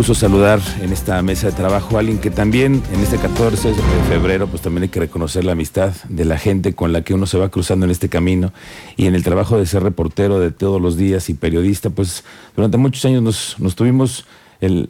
Gusto 0.00 0.14
saludar 0.14 0.60
en 0.80 0.94
esta 0.94 1.20
mesa 1.20 1.48
de 1.48 1.52
trabajo 1.52 1.96
a 1.96 2.00
alguien 2.00 2.16
que 2.16 2.30
también 2.30 2.82
en 2.90 3.00
este 3.00 3.18
14 3.18 3.68
de 3.68 3.74
febrero 4.08 4.46
pues 4.46 4.62
también 4.62 4.84
hay 4.84 4.88
que 4.88 5.00
reconocer 5.00 5.44
la 5.44 5.52
amistad 5.52 5.92
de 6.08 6.24
la 6.24 6.38
gente 6.38 6.72
con 6.72 6.94
la 6.94 7.02
que 7.02 7.12
uno 7.12 7.26
se 7.26 7.36
va 7.36 7.50
cruzando 7.50 7.84
en 7.84 7.92
este 7.92 8.08
camino 8.08 8.50
y 8.96 9.04
en 9.04 9.14
el 9.14 9.22
trabajo 9.22 9.58
de 9.58 9.66
ser 9.66 9.82
reportero 9.82 10.40
de 10.40 10.52
todos 10.52 10.80
los 10.80 10.96
días 10.96 11.28
y 11.28 11.34
periodista 11.34 11.90
pues 11.90 12.24
durante 12.56 12.78
muchos 12.78 13.04
años 13.04 13.22
nos, 13.22 13.56
nos 13.58 13.76
tuvimos 13.76 14.24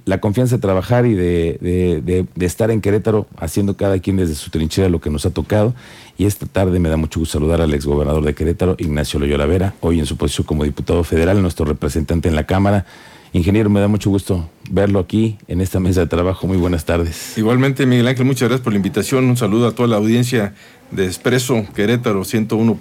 la 0.04 0.20
confianza 0.20 0.54
de 0.54 0.62
trabajar 0.62 1.06
y 1.06 1.14
de, 1.14 2.26
estar 2.38 2.70
en 2.70 2.80
Querétaro 2.80 3.26
haciendo 3.36 3.76
cada 3.76 3.98
quien 3.98 4.16
desde 4.16 4.36
su 4.36 4.50
trinchera 4.50 4.88
lo 4.88 5.00
que 5.00 5.10
nos 5.10 5.26
ha 5.26 5.30
tocado. 5.30 5.74
Y 6.18 6.26
esta 6.26 6.46
tarde 6.46 6.78
me 6.78 6.88
da 6.88 6.96
mucho 6.96 7.18
gusto 7.18 7.38
saludar 7.38 7.60
al 7.60 7.74
exgobernador 7.74 8.24
de 8.24 8.34
Querétaro, 8.34 8.76
Ignacio 8.78 9.18
Loyola 9.18 9.46
Vera, 9.46 9.74
hoy 9.80 9.98
en 9.98 10.06
su 10.06 10.16
posición 10.16 10.46
como 10.46 10.62
diputado 10.62 11.02
federal, 11.02 11.42
nuestro 11.42 11.64
representante 11.64 12.28
en 12.28 12.36
la 12.36 12.46
Cámara. 12.46 12.86
Ingeniero, 13.32 13.70
me 13.70 13.80
da 13.80 13.86
mucho 13.86 14.10
gusto 14.10 14.48
verlo 14.70 14.98
aquí 14.98 15.38
en 15.46 15.60
esta 15.60 15.78
mesa 15.78 16.00
de 16.00 16.06
trabajo. 16.08 16.46
Muy 16.46 16.56
buenas 16.56 16.84
tardes. 16.84 17.38
Igualmente, 17.38 17.86
Miguel 17.86 18.08
Ángel, 18.08 18.24
muchas 18.24 18.48
gracias 18.48 18.64
por 18.64 18.72
la 18.72 18.78
invitación. 18.78 19.24
Un 19.24 19.36
saludo 19.36 19.68
a 19.68 19.72
toda 19.72 19.88
la 19.88 19.96
audiencia 19.96 20.54
de 20.90 21.06
Expreso 21.06 21.64
Querétaro 21.74 22.24
101. 22.24 22.78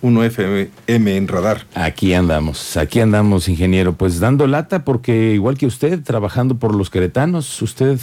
1 0.00 0.24
FM 0.24 1.16
en 1.16 1.26
radar. 1.26 1.66
Aquí 1.74 2.14
andamos, 2.14 2.76
aquí 2.76 3.00
andamos, 3.00 3.48
ingeniero, 3.48 3.94
pues 3.94 4.20
dando 4.20 4.46
lata 4.46 4.84
porque 4.84 5.32
igual 5.34 5.58
que 5.58 5.66
usted, 5.66 6.00
trabajando 6.04 6.56
por 6.56 6.72
los 6.72 6.88
queretanos, 6.88 7.60
usted 7.62 7.98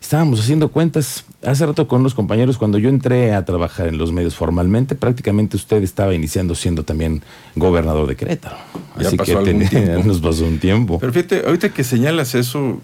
estábamos 0.00 0.40
haciendo 0.40 0.70
cuentas 0.70 1.24
hace 1.46 1.64
rato 1.64 1.88
con 1.88 2.02
los 2.02 2.14
compañeros 2.14 2.58
cuando 2.58 2.78
yo 2.78 2.88
entré 2.88 3.34
a 3.34 3.44
trabajar 3.44 3.86
en 3.86 3.98
los 3.98 4.12
medios 4.12 4.34
formalmente, 4.34 4.94
prácticamente 4.94 5.56
usted 5.56 5.82
estaba 5.82 6.14
iniciando 6.14 6.54
siendo 6.54 6.84
también 6.84 7.22
gobernador 7.54 8.06
de 8.06 8.16
Querétaro. 8.16 8.56
Así 8.96 9.16
que 9.16 9.34
nos 10.04 10.20
pasó 10.20 10.44
un 10.44 10.58
tiempo. 10.58 10.98
Pero 10.98 11.12
fíjate, 11.12 11.44
ahorita 11.46 11.70
que 11.70 11.84
señalas 11.84 12.34
eso, 12.34 12.80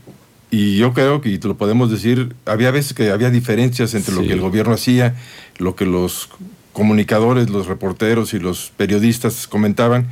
y 0.51 0.77
yo 0.77 0.93
creo 0.93 1.21
que 1.21 1.37
te 1.39 1.49
lo 1.49 1.57
podemos 1.57 1.91
decir, 1.91 2.35
había 2.47 2.71
veces 2.71 2.95
que 2.95 3.11
había 3.11 3.31
diferencias 3.31 3.95
entre 3.95 4.15
lo 4.15 4.23
que 4.23 4.33
el 4.33 4.41
gobierno 4.41 4.75
hacía, 4.75 5.17
lo 5.59 5.75
que 5.75 5.87
los 5.87 6.29
comunicadores, 6.73 7.51
los 7.51 7.67
reporteros 7.67 8.35
y 8.35 8.39
los 8.39 8.73
periodistas 8.77 9.47
comentaban, 9.47 10.09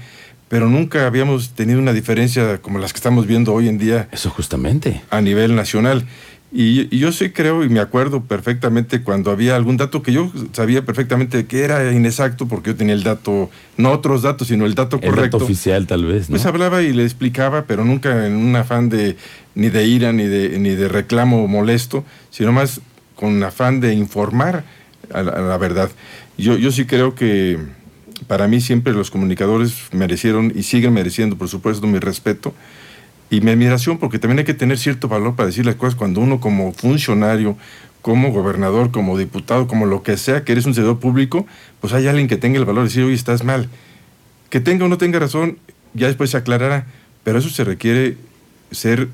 pero 0.48 0.68
nunca 0.68 1.06
habíamos 1.06 1.50
tenido 1.50 1.78
una 1.78 1.92
diferencia 1.92 2.58
como 2.58 2.78
las 2.78 2.92
que 2.92 2.96
estamos 2.96 3.26
viendo 3.26 3.54
hoy 3.54 3.68
en 3.68 3.78
día. 3.78 4.08
Eso 4.10 4.30
justamente. 4.30 5.00
A 5.10 5.20
nivel 5.20 5.54
nacional. 5.54 6.04
Y, 6.52 6.96
yo 6.96 7.12
sí 7.12 7.30
creo 7.30 7.64
y 7.64 7.68
me 7.68 7.78
acuerdo 7.78 8.24
perfectamente 8.24 9.02
cuando 9.02 9.30
había 9.30 9.54
algún 9.54 9.76
dato 9.76 10.02
que 10.02 10.12
yo 10.12 10.32
sabía 10.52 10.84
perfectamente 10.84 11.46
que 11.46 11.62
era 11.62 11.92
inexacto 11.92 12.48
porque 12.48 12.70
yo 12.70 12.76
tenía 12.76 12.94
el 12.94 13.04
dato, 13.04 13.50
no 13.76 13.92
otros 13.92 14.22
datos, 14.22 14.48
sino 14.48 14.66
el 14.66 14.74
dato 14.74 14.98
correcto. 14.98 15.22
El 15.22 15.30
dato 15.30 15.44
oficial 15.44 15.86
tal 15.86 16.06
vez, 16.06 16.28
¿no? 16.28 16.34
Pues 16.34 16.46
hablaba 16.46 16.82
y 16.82 16.92
le 16.92 17.04
explicaba, 17.04 17.66
pero 17.66 17.84
nunca 17.84 18.26
en 18.26 18.34
un 18.34 18.56
afán 18.56 18.88
de 18.88 19.16
ni 19.54 19.68
de 19.68 19.86
ira 19.86 20.12
ni 20.12 20.24
de, 20.24 20.58
ni 20.58 20.70
de 20.70 20.88
reclamo 20.88 21.46
molesto, 21.46 22.04
sino 22.30 22.50
más 22.50 22.80
con 23.14 23.42
afán 23.44 23.78
de 23.80 23.94
informar 23.94 24.64
a 25.12 25.22
la 25.22 25.56
verdad. 25.56 25.90
Yo, 26.36 26.56
yo 26.56 26.72
sí 26.72 26.84
creo 26.84 27.14
que 27.14 27.58
para 28.26 28.48
mí 28.48 28.60
siempre 28.60 28.92
los 28.92 29.10
comunicadores 29.10 29.74
merecieron 29.92 30.52
y 30.54 30.64
siguen 30.64 30.94
mereciendo, 30.94 31.36
por 31.36 31.48
supuesto, 31.48 31.86
mi 31.86 31.98
respeto 31.98 32.54
y 33.30 33.40
mi 33.40 33.52
admiración, 33.52 33.98
porque 33.98 34.18
también 34.18 34.40
hay 34.40 34.44
que 34.44 34.54
tener 34.54 34.76
cierto 34.76 35.08
valor 35.08 35.36
para 35.36 35.46
decir 35.46 35.64
las 35.64 35.76
cosas 35.76 35.94
cuando 35.94 36.20
uno 36.20 36.40
como 36.40 36.72
funcionario, 36.72 37.56
como 38.02 38.32
gobernador, 38.32 38.90
como 38.90 39.16
diputado, 39.16 39.68
como 39.68 39.86
lo 39.86 40.02
que 40.02 40.16
sea, 40.16 40.44
que 40.44 40.52
eres 40.52 40.66
un 40.66 40.74
servidor 40.74 40.98
público, 40.98 41.46
pues 41.80 41.92
hay 41.92 42.08
alguien 42.08 42.26
que 42.26 42.36
tenga 42.36 42.58
el 42.58 42.64
valor 42.64 42.82
de 42.82 42.88
decir, 42.88 43.04
oye, 43.04 43.14
estás 43.14 43.44
mal. 43.44 43.68
Que 44.48 44.58
tenga 44.58 44.84
o 44.84 44.88
no 44.88 44.98
tenga 44.98 45.20
razón, 45.20 45.58
ya 45.94 46.08
después 46.08 46.30
se 46.30 46.38
aclarará, 46.38 46.86
pero 47.22 47.38
eso 47.38 47.50
se 47.50 47.62
requiere 47.62 48.16
ser 48.72 49.08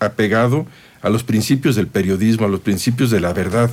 apegado 0.00 0.66
a 1.02 1.08
los 1.08 1.22
principios 1.22 1.76
del 1.76 1.86
periodismo, 1.86 2.46
a 2.46 2.48
los 2.48 2.60
principios 2.60 3.10
de 3.10 3.20
la 3.20 3.32
verdad. 3.32 3.70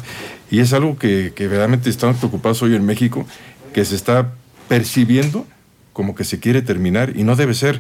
Y 0.52 0.60
es 0.60 0.74
algo 0.74 0.98
que, 0.98 1.34
que 1.36 1.48
verdaderamente 1.48 1.90
estamos 1.90 2.18
preocupados 2.18 2.62
hoy 2.62 2.76
en 2.76 2.86
México, 2.86 3.26
que 3.74 3.84
se 3.84 3.96
está 3.96 4.34
percibiendo 4.68 5.48
como 5.94 6.14
que 6.14 6.24
se 6.24 6.40
quiere 6.40 6.62
terminar 6.62 7.14
y 7.16 7.24
no 7.24 7.36
debe 7.36 7.56
ser. 7.56 7.80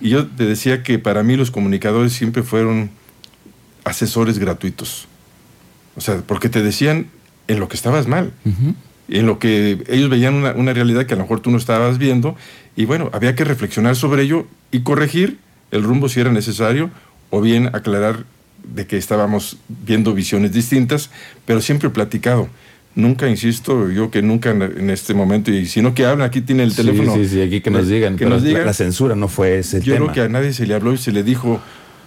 Y 0.00 0.10
yo 0.10 0.26
te 0.26 0.44
decía 0.44 0.82
que 0.82 0.98
para 0.98 1.22
mí 1.22 1.36
los 1.36 1.50
comunicadores 1.50 2.12
siempre 2.12 2.42
fueron 2.42 2.90
asesores 3.84 4.38
gratuitos. 4.38 5.08
O 5.96 6.00
sea, 6.00 6.22
porque 6.26 6.48
te 6.48 6.62
decían 6.62 7.08
en 7.48 7.60
lo 7.60 7.68
que 7.68 7.76
estabas 7.76 8.06
mal, 8.06 8.32
en 9.08 9.26
lo 9.26 9.38
que 9.38 9.82
ellos 9.88 10.10
veían 10.10 10.34
una, 10.34 10.52
una, 10.52 10.72
realidad 10.72 11.06
que 11.06 11.14
a 11.14 11.16
lo 11.16 11.22
mejor 11.22 11.40
tú 11.40 11.50
no 11.50 11.56
estabas 11.56 11.98
viendo, 11.98 12.36
y 12.76 12.84
bueno, 12.84 13.10
había 13.12 13.34
que 13.34 13.44
reflexionar 13.44 13.96
sobre 13.96 14.22
ello 14.22 14.46
y 14.70 14.80
corregir 14.80 15.38
el 15.70 15.82
rumbo 15.82 16.08
si 16.08 16.20
era 16.20 16.30
necesario, 16.30 16.90
o 17.30 17.40
bien 17.40 17.68
aclarar 17.74 18.24
de 18.62 18.86
que 18.86 18.96
estábamos 18.96 19.58
viendo 19.68 20.14
visiones 20.14 20.52
distintas, 20.52 21.10
pero 21.46 21.60
siempre 21.60 21.90
platicado. 21.90 22.48
Nunca, 22.98 23.28
insisto, 23.28 23.88
yo 23.92 24.10
que 24.10 24.22
nunca 24.22 24.50
en 24.50 24.90
este 24.90 25.14
momento, 25.14 25.52
y 25.52 25.66
si 25.66 25.80
no 25.82 25.94
que 25.94 26.04
hablan, 26.04 26.26
aquí 26.26 26.40
tiene 26.40 26.64
el 26.64 26.74
teléfono. 26.74 27.14
Sí, 27.14 27.28
sí, 27.28 27.40
aquí 27.40 27.60
que 27.60 27.70
nos 27.70 27.86
digan. 27.86 28.16
Que 28.16 28.26
nos 28.26 28.42
digan. 28.42 28.66
La, 28.66 28.72
censura 28.72 29.14
no 29.14 29.28
fue 29.28 29.60
ese 29.60 29.78
yo 29.78 29.94
tema. 29.94 30.06
Yo 30.06 30.12
creo 30.12 30.14
que 30.14 30.20
a 30.22 30.28
nadie 30.28 30.52
se 30.52 30.66
le 30.66 30.74
habló 30.74 30.92
y 30.92 30.98
se 30.98 31.12
le 31.12 31.22
dijo, 31.22 31.60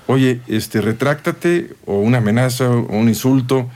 oye, 0.08 0.42
este, 0.50 0.82
retráctate, 0.82 1.70
o 1.86 2.00
una 2.00 2.18
amenaza, 2.18 2.70
o 2.70 2.98
un 2.98 3.08
insulto. 3.08 3.70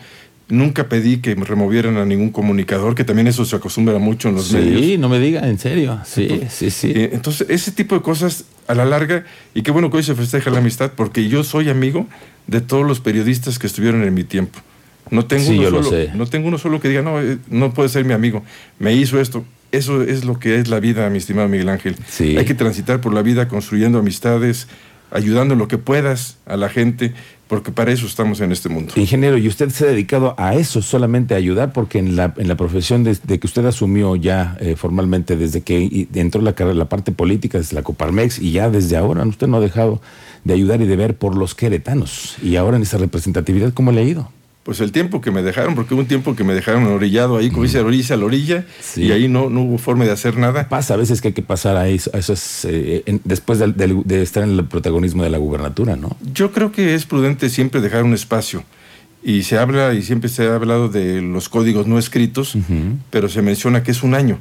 Nunca 0.50 0.90
pedí 0.90 1.20
que 1.20 1.36
removieran 1.36 1.96
a 1.96 2.04
ningún 2.04 2.32
comunicador, 2.32 2.96
que 2.96 3.06
también 3.06 3.28
eso 3.28 3.46
se 3.46 3.56
acostumbra 3.56 3.98
mucho 3.98 4.28
en 4.28 4.36
los 4.36 4.52
medios. 4.52 4.82
Sí, 4.82 4.98
no 4.98 5.08
me 5.08 5.18
diga, 5.18 5.48
en 5.48 5.58
serio. 5.58 6.02
Sí, 6.04 6.42
sí, 6.50 6.70
sí. 6.70 6.92
Eh, 6.94 7.12
entonces, 7.14 7.50
ese 7.50 7.72
tipo 7.72 7.96
de 7.96 8.02
cosas 8.02 8.44
a 8.68 8.76
la 8.76 8.84
larga, 8.84 9.24
y 9.54 9.62
qué 9.62 9.72
bueno 9.72 9.90
que 9.90 9.96
hoy 9.96 10.04
se 10.04 10.16
festeja 10.16 10.50
la 10.50 10.58
amistad, 10.58 10.92
porque 10.94 11.30
yo 11.30 11.46
soy 11.46 11.70
amigo 11.70 12.08
de 12.48 12.60
todos 12.60 12.86
los 12.86 13.00
periodistas 13.00 13.58
que 13.58 13.68
estuvieron 13.68 14.04
en 14.04 14.14
mi 14.14 14.26
tiempo. 14.26 14.60
No 15.12 15.26
tengo, 15.26 15.50
uno, 15.52 15.84
solo, 15.84 15.98
no 16.16 16.26
tengo 16.26 16.48
uno 16.48 16.58
solo 16.58 16.80
que 16.80 16.90
diga, 16.90 17.02
no, 17.02 17.22
eh, 17.22 17.38
no 17.50 17.74
puede 17.74 17.90
ser 17.90 18.06
mi 18.06 18.14
amigo, 18.14 18.44
me 18.80 18.94
hizo 18.94 19.20
esto. 19.20 19.46
Eso 19.72 20.04
es 20.04 20.24
lo 20.24 20.40
que 20.40 20.58
es 20.58 20.70
la 20.70 20.80
vida, 20.80 21.10
mi 21.10 21.18
estimado 21.18 21.50
Miguel 21.50 21.70
Ángel. 21.70 21.96
Hay 22.20 22.46
que 22.46 22.54
transitar 22.54 23.02
por 23.02 23.14
la 23.14 23.22
vida 23.22 23.48
construyendo 23.48 24.00
amistades, 24.00 24.68
ayudando 25.12 25.54
en 25.54 25.60
lo 25.60 25.68
que 25.68 25.78
puedas 25.78 26.38
a 26.46 26.56
la 26.56 26.70
gente, 26.70 27.14
porque 27.48 27.72
para 27.72 27.92
eso 27.92 28.06
estamos 28.06 28.42
en 28.42 28.52
este 28.52 28.70
mundo. 28.70 28.94
Ingeniero, 28.96 29.38
¿y 29.38 29.48
usted 29.48 29.70
se 29.70 29.84
ha 29.84 29.88
dedicado 29.88 30.34
a 30.38 30.56
eso, 30.56 30.82
solamente 30.82 31.34
a 31.34 31.38
ayudar? 31.38 31.74
Porque 31.74 32.00
en 32.00 32.16
la, 32.16 32.34
en 32.38 32.48
la 32.48 32.56
profesión 32.56 33.04
de, 33.04 33.16
que 33.16 33.48
usted 33.48 33.66
asumió 33.66 34.16
ya 34.16 34.58
eh, 34.60 34.76
formalmente 34.76 35.36
desde 35.36 35.62
que 35.62 36.08
entró 36.14 36.42
la, 36.42 36.56
la 36.58 36.86
parte 36.86 37.12
política, 37.12 37.58
desde 37.58 37.76
la 37.76 37.84
Coparmex, 37.84 38.40
y 38.40 38.52
ya 38.52 38.70
desde 38.70 38.98
ahora, 38.98 39.24
usted 39.26 39.48
no 39.48 39.58
ha 39.58 39.62
dejado 39.62 40.02
de 40.44 40.54
ayudar 40.54 40.82
y 40.82 40.86
de 40.86 40.96
ver 40.96 41.16
por 41.18 41.36
los 41.36 41.54
queretanos. 41.54 42.38
Y 42.42 42.56
ahora 42.56 42.78
en 42.78 42.84
esa 42.84 42.98
representatividad, 42.98 43.74
¿cómo 43.74 43.92
le 43.92 44.02
ha 44.02 44.04
ido? 44.06 44.32
Pues 44.66 44.80
el 44.80 44.92
tiempo 44.92 45.22
que 45.22 45.30
me 45.30 45.44
dejaron, 45.44 45.76
porque 45.76 45.94
hubo 45.94 46.02
un 46.02 46.08
tiempo 46.08 46.36
que 46.36 46.44
me 46.44 46.56
dejaron 46.56 46.88
orillado 46.88 47.38
ahí, 47.38 47.52
como 47.52 47.62
dice, 47.62 47.82
orilla 47.82 48.16
a 48.16 48.18
la 48.18 48.26
orilla, 48.26 48.66
y 48.96 49.12
ahí 49.12 49.28
no, 49.28 49.48
no 49.52 49.62
hubo 49.62 49.78
forma 49.78 50.06
de 50.06 50.12
hacer 50.12 50.38
nada. 50.38 50.70
Pasa 50.70 50.96
a 50.96 50.98
veces 50.98 51.22
que 51.22 51.28
hay 51.28 51.34
que 51.36 51.44
pasar 51.44 51.78
a 51.78 51.88
eso, 51.88 52.10
eso 52.14 52.34
es, 52.34 52.66
eh, 52.68 53.04
después 53.26 53.60
de, 53.60 54.24
estar 54.24 54.42
en 54.42 54.58
el 54.58 54.66
protagonismo 54.66 55.22
de 55.22 55.30
la 55.30 55.38
gubernatura, 55.38 55.96
¿no? 55.96 56.18
Yo 56.34 56.52
creo 56.52 56.72
que 56.72 56.96
es 56.96 57.06
prudente 57.06 57.52
siempre 57.52 57.80
dejar 57.80 58.06
un 58.06 58.16
espacio. 58.16 58.64
Y 59.22 59.44
se 59.44 59.60
habla, 59.60 59.94
y 59.94 60.02
siempre 60.02 60.30
se 60.30 60.48
ha 60.48 60.56
hablado 60.56 60.90
de 60.90 61.22
los 61.22 61.48
códigos 61.48 61.86
no 61.86 62.00
escritos, 62.00 62.58
pero 63.12 63.30
se 63.30 63.44
menciona 63.44 63.84
que 63.84 63.92
es 63.92 64.02
un 64.02 64.16
año. 64.16 64.40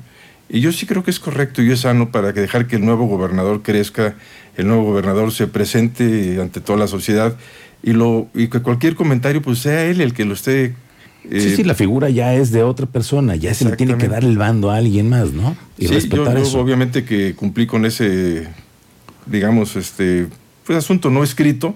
Y 0.54 0.60
yo 0.60 0.70
sí 0.70 0.87
creo 0.87 1.03
que 1.03 1.10
es 1.10 1.19
correcto 1.19 1.62
y 1.62 1.72
es 1.72 1.81
sano 1.81 2.12
para 2.12 2.32
que 2.32 2.41
dejar 2.41 2.69
que 2.69 2.76
el 2.76 2.84
nuevo 2.84 3.06
gobernador 3.06 3.62
crezca, 3.62 4.15
el 4.56 4.69
nuevo 4.69 4.84
gobernador 4.84 5.32
se 5.32 5.48
presente 5.48 6.41
ante 6.41 6.60
toda 6.60 6.78
la 6.78 6.87
sociedad 6.87 7.34
y, 7.82 7.91
lo, 7.91 8.28
y 8.34 8.47
que 8.47 8.62
cualquier 8.62 8.94
comentario 8.94 9.43
pues 9.43 9.59
sea 9.59 9.84
él 9.87 10.00
el 10.00 10.14
que 10.14 10.25
lo 10.25 10.34
esté... 10.34 10.76
Eh, 11.28 11.41
sí, 11.41 11.56
sí, 11.56 11.64
la 11.64 11.75
figura 11.75 12.09
ya 12.09 12.34
es 12.34 12.53
de 12.53 12.62
otra 12.62 12.87
persona, 12.87 13.34
ya 13.34 13.53
se 13.53 13.64
le 13.64 13.75
tiene 13.75 13.98
que 13.98 14.06
dar 14.06 14.22
el 14.22 14.38
bando 14.38 14.70
a 14.70 14.76
alguien 14.76 15.09
más, 15.09 15.32
¿no? 15.32 15.56
Y 15.76 15.88
respetar 15.88 16.41
yo, 16.41 16.60
obviamente 16.60 17.04
que 17.04 17.34
cumplí 17.34 17.66
con 17.66 17.84
ese, 17.84 18.47
digamos, 19.26 19.75
este, 19.75 20.28
pues 20.64 20.78
asunto 20.78 21.10
no 21.10 21.25
escrito, 21.25 21.75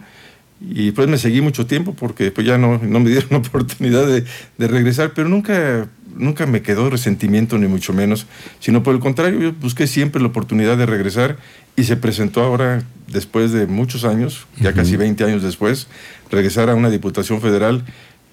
y 0.61 0.93
pues 0.93 1.09
me 1.09 1.19
seguí 1.19 1.41
mucho 1.41 1.67
tiempo 1.67 1.95
porque 1.95 2.31
pues 2.31 2.47
ya 2.47 2.59
no, 2.59 2.79
no 2.79 3.01
me 3.01 3.11
dieron 3.11 3.35
oportunidad 3.45 4.07
de, 4.07 4.25
de 4.57 4.69
regresar, 4.69 5.15
pero 5.15 5.29
nunca 5.29 5.89
nunca 6.19 6.47
me 6.47 6.63
quedó 6.63 6.91
resentimiento, 6.91 7.59
ni 7.59 7.67
mucho 7.67 7.93
menos, 7.93 8.27
sino 8.61 8.83
por 8.83 8.95
el 8.95 9.01
contrario, 9.01 9.41
yo 9.41 9.53
busqué 9.53 9.87
siempre 9.87 10.21
la 10.21 10.29
oportunidad 10.29 10.77
de 10.77 10.87
regresar 10.87 11.37
y 11.77 11.85
se 11.85 11.97
presentó 11.97 12.43
ahora, 12.43 12.83
después 13.07 13.53
de 13.53 13.67
muchos 13.67 14.05
años, 14.05 14.47
ya 14.61 14.73
casi 14.73 14.97
20 14.97 15.25
años 15.25 15.43
después, 15.43 15.87
regresar 16.31 16.69
a 16.69 16.75
una 16.75 16.91
Diputación 16.91 17.41
Federal, 17.41 17.85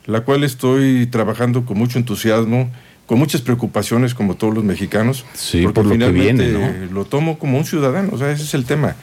la 0.06 0.22
cual 0.22 0.44
estoy 0.44 1.08
trabajando 1.08 1.66
con 1.66 1.78
mucho 1.78 1.98
entusiasmo, 1.98 2.72
con 3.06 3.19
muchas 3.19 3.42
preocupaciones 3.42 4.16
como 4.16 4.36
todos 4.36 4.54
los 4.54 4.63
mexicanos, 4.63 5.25
sí, 5.34 5.62
porque 5.62 5.75
por 5.75 5.86
lo 5.86 5.92
finalmente 5.92 6.44
que 6.44 6.57
viene, 6.57 6.88
lo 6.92 7.06
tomo 7.06 7.38
como 7.38 7.57
un 7.57 7.66
ciudadano, 7.66 8.10
o 8.12 8.18
sea, 8.18 8.31
ese 8.31 8.44
es 8.44 8.54
el 8.54 8.66
tema. 8.66 8.96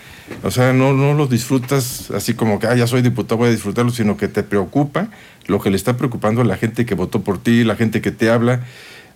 O 0.43 0.51
sea, 0.51 0.73
no, 0.73 0.93
no 0.93 1.15
lo 1.15 1.27
disfrutas 1.27 2.11
así 2.11 2.35
como 2.35 2.59
que, 2.59 2.67
ah, 2.67 2.75
ya 2.75 2.87
soy 2.87 3.03
diputado, 3.03 3.39
voy 3.39 3.49
a 3.49 3.53
disfrutarlo, 3.53 3.93
sino 3.93 4.17
que 4.17 4.29
te 4.29 4.43
preocupa 4.43 5.09
lo 5.47 5.61
que 5.61 5.71
le 5.71 5.77
está 5.77 5.97
preocupando 5.97 6.41
a 6.41 6.45
la 6.45 6.57
gente 6.57 6.87
que 6.87 6.95
votó 6.95 7.23
por 7.23 7.39
ti, 7.39 7.65
la 7.65 7.77
gente 7.77 8.01
que 8.01 8.11
te 8.11 8.31
habla. 8.31 8.65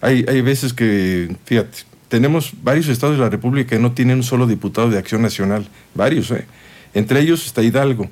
Hay, 0.01 0.25
hay 0.29 0.41
veces 0.43 0.73
que, 0.73 1.35
fíjate, 1.47 1.79
tenemos 2.09 2.53
varios 2.63 2.89
estados 2.89 3.17
de 3.17 3.23
la 3.23 3.31
República 3.31 3.71
que 3.71 3.79
no 3.79 3.93
tienen 3.93 4.19
un 4.19 4.23
solo 4.23 4.47
diputado 4.47 4.91
de 4.91 4.99
Acción 4.99 5.23
Nacional, 5.23 5.67
varios, 5.95 6.31
¿eh? 6.31 6.45
Entre 6.95 7.21
ellos 7.21 7.45
está 7.45 7.63
Hidalgo 7.63 8.09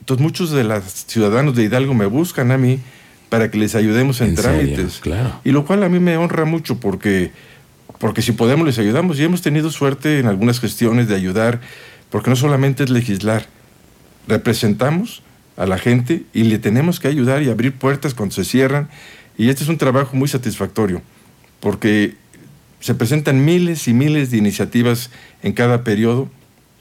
Entonces 0.00 0.22
muchos 0.22 0.50
de 0.50 0.64
los 0.64 0.82
ciudadanos 1.06 1.54
de 1.54 1.62
Hidalgo 1.62 1.94
me 1.94 2.06
buscan 2.06 2.50
a 2.50 2.58
mí 2.58 2.80
para 3.28 3.50
que 3.50 3.58
les 3.58 3.74
ayudemos 3.74 4.20
en, 4.20 4.34
trámites. 4.34 5.00
Claro. 5.00 5.40
Y 5.44 5.50
lo 5.50 5.64
cual 5.64 5.82
a 5.82 5.88
mí 5.88 5.98
me 5.98 6.16
honra 6.16 6.44
mucho 6.44 6.78
porque, 6.78 7.30
porque 7.98 8.22
si 8.22 8.32
podemos 8.32 8.66
les 8.66 8.78
ayudamos. 8.78 9.18
Y 9.18 9.24
hemos 9.24 9.42
tenido 9.42 9.70
suerte 9.70 10.18
en 10.18 10.26
algunas 10.26 10.60
gestiones 10.60 11.08
de 11.08 11.14
ayudar, 11.14 11.60
porque 12.10 12.30
no 12.30 12.36
solamente 12.36 12.84
es 12.84 12.90
legislar, 12.90 13.46
representamos 14.26 15.22
a 15.56 15.66
la 15.66 15.78
gente 15.78 16.22
y 16.32 16.44
le 16.44 16.58
tenemos 16.58 17.00
que 17.00 17.08
ayudar 17.08 17.42
y 17.42 17.50
abrir 17.50 17.74
puertas 17.74 18.14
cuando 18.14 18.34
se 18.34 18.44
cierran. 18.44 18.88
Y 19.36 19.50
este 19.50 19.62
es 19.62 19.68
un 19.68 19.78
trabajo 19.78 20.16
muy 20.16 20.28
satisfactorio, 20.28 21.02
porque 21.60 22.14
se 22.80 22.94
presentan 22.94 23.44
miles 23.44 23.88
y 23.88 23.92
miles 23.92 24.30
de 24.30 24.38
iniciativas 24.38 25.10
en 25.42 25.52
cada 25.52 25.84
periodo 25.84 26.30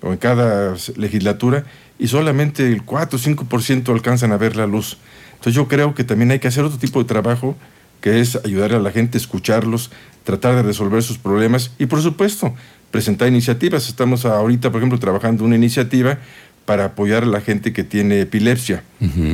o 0.02 0.12
en 0.12 0.18
cada 0.18 0.76
legislatura 0.96 1.66
y 2.00 2.08
solamente 2.08 2.72
el 2.72 2.84
4 2.84 3.18
o 3.18 3.22
5% 3.22 3.94
alcanzan 3.94 4.32
a 4.32 4.38
ver 4.38 4.56
la 4.56 4.68
luz. 4.68 4.98
Entonces 5.38 5.54
yo 5.54 5.68
creo 5.68 5.96
que 5.96 6.04
también 6.04 6.32
hay 6.32 6.40
que 6.40 6.48
hacer 6.48 6.64
otro 6.64 6.78
tipo 6.78 7.00
de 7.00 7.06
trabajo 7.06 7.56
que 8.02 8.20
es 8.20 8.36
ayudar 8.46 8.74
a 8.74 8.80
la 8.80 8.92
gente, 8.92 9.18
escucharlos, 9.18 9.92
tratar 10.24 10.56
de 10.56 10.64
resolver 10.64 11.02
sus 11.02 11.18
problemas 11.18 11.72
y 11.80 11.88
por 11.88 12.02
supuesto 12.02 12.54
presentar 12.92 13.28
iniciativas. 13.28 13.88
Estamos 13.88 14.26
ahorita, 14.26 14.72
por 14.72 14.80
ejemplo, 14.80 15.00
trabajando 15.00 15.44
una 15.44 15.56
iniciativa 15.56 16.20
para 16.66 16.84
apoyar 16.84 17.24
a 17.24 17.28
la 17.28 17.40
gente 17.40 17.72
que 17.72 17.86
tiene 17.86 18.20
epilepsia, 18.20 18.84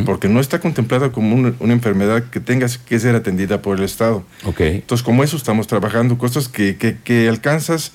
porque 0.05 0.29
no 0.29 0.39
está 0.39 0.59
contemplada 0.59 1.11
como 1.11 1.35
una, 1.35 1.73
enfermedad 1.73 2.25
que 2.29 2.39
tenga 2.39 2.67
que 2.85 2.99
ser 2.99 3.15
atendida 3.15 3.59
por 3.59 3.79
el 3.79 3.83
Estado. 3.83 4.23
Okay. 4.45 4.75
Entonces, 4.75 5.03
como 5.03 5.23
eso 5.23 5.35
estamos 5.35 5.65
trabajando, 5.65 6.19
cosas 6.19 6.47
que, 6.47 6.77
que, 6.77 6.97
que, 7.03 7.27
alcanzas 7.27 7.91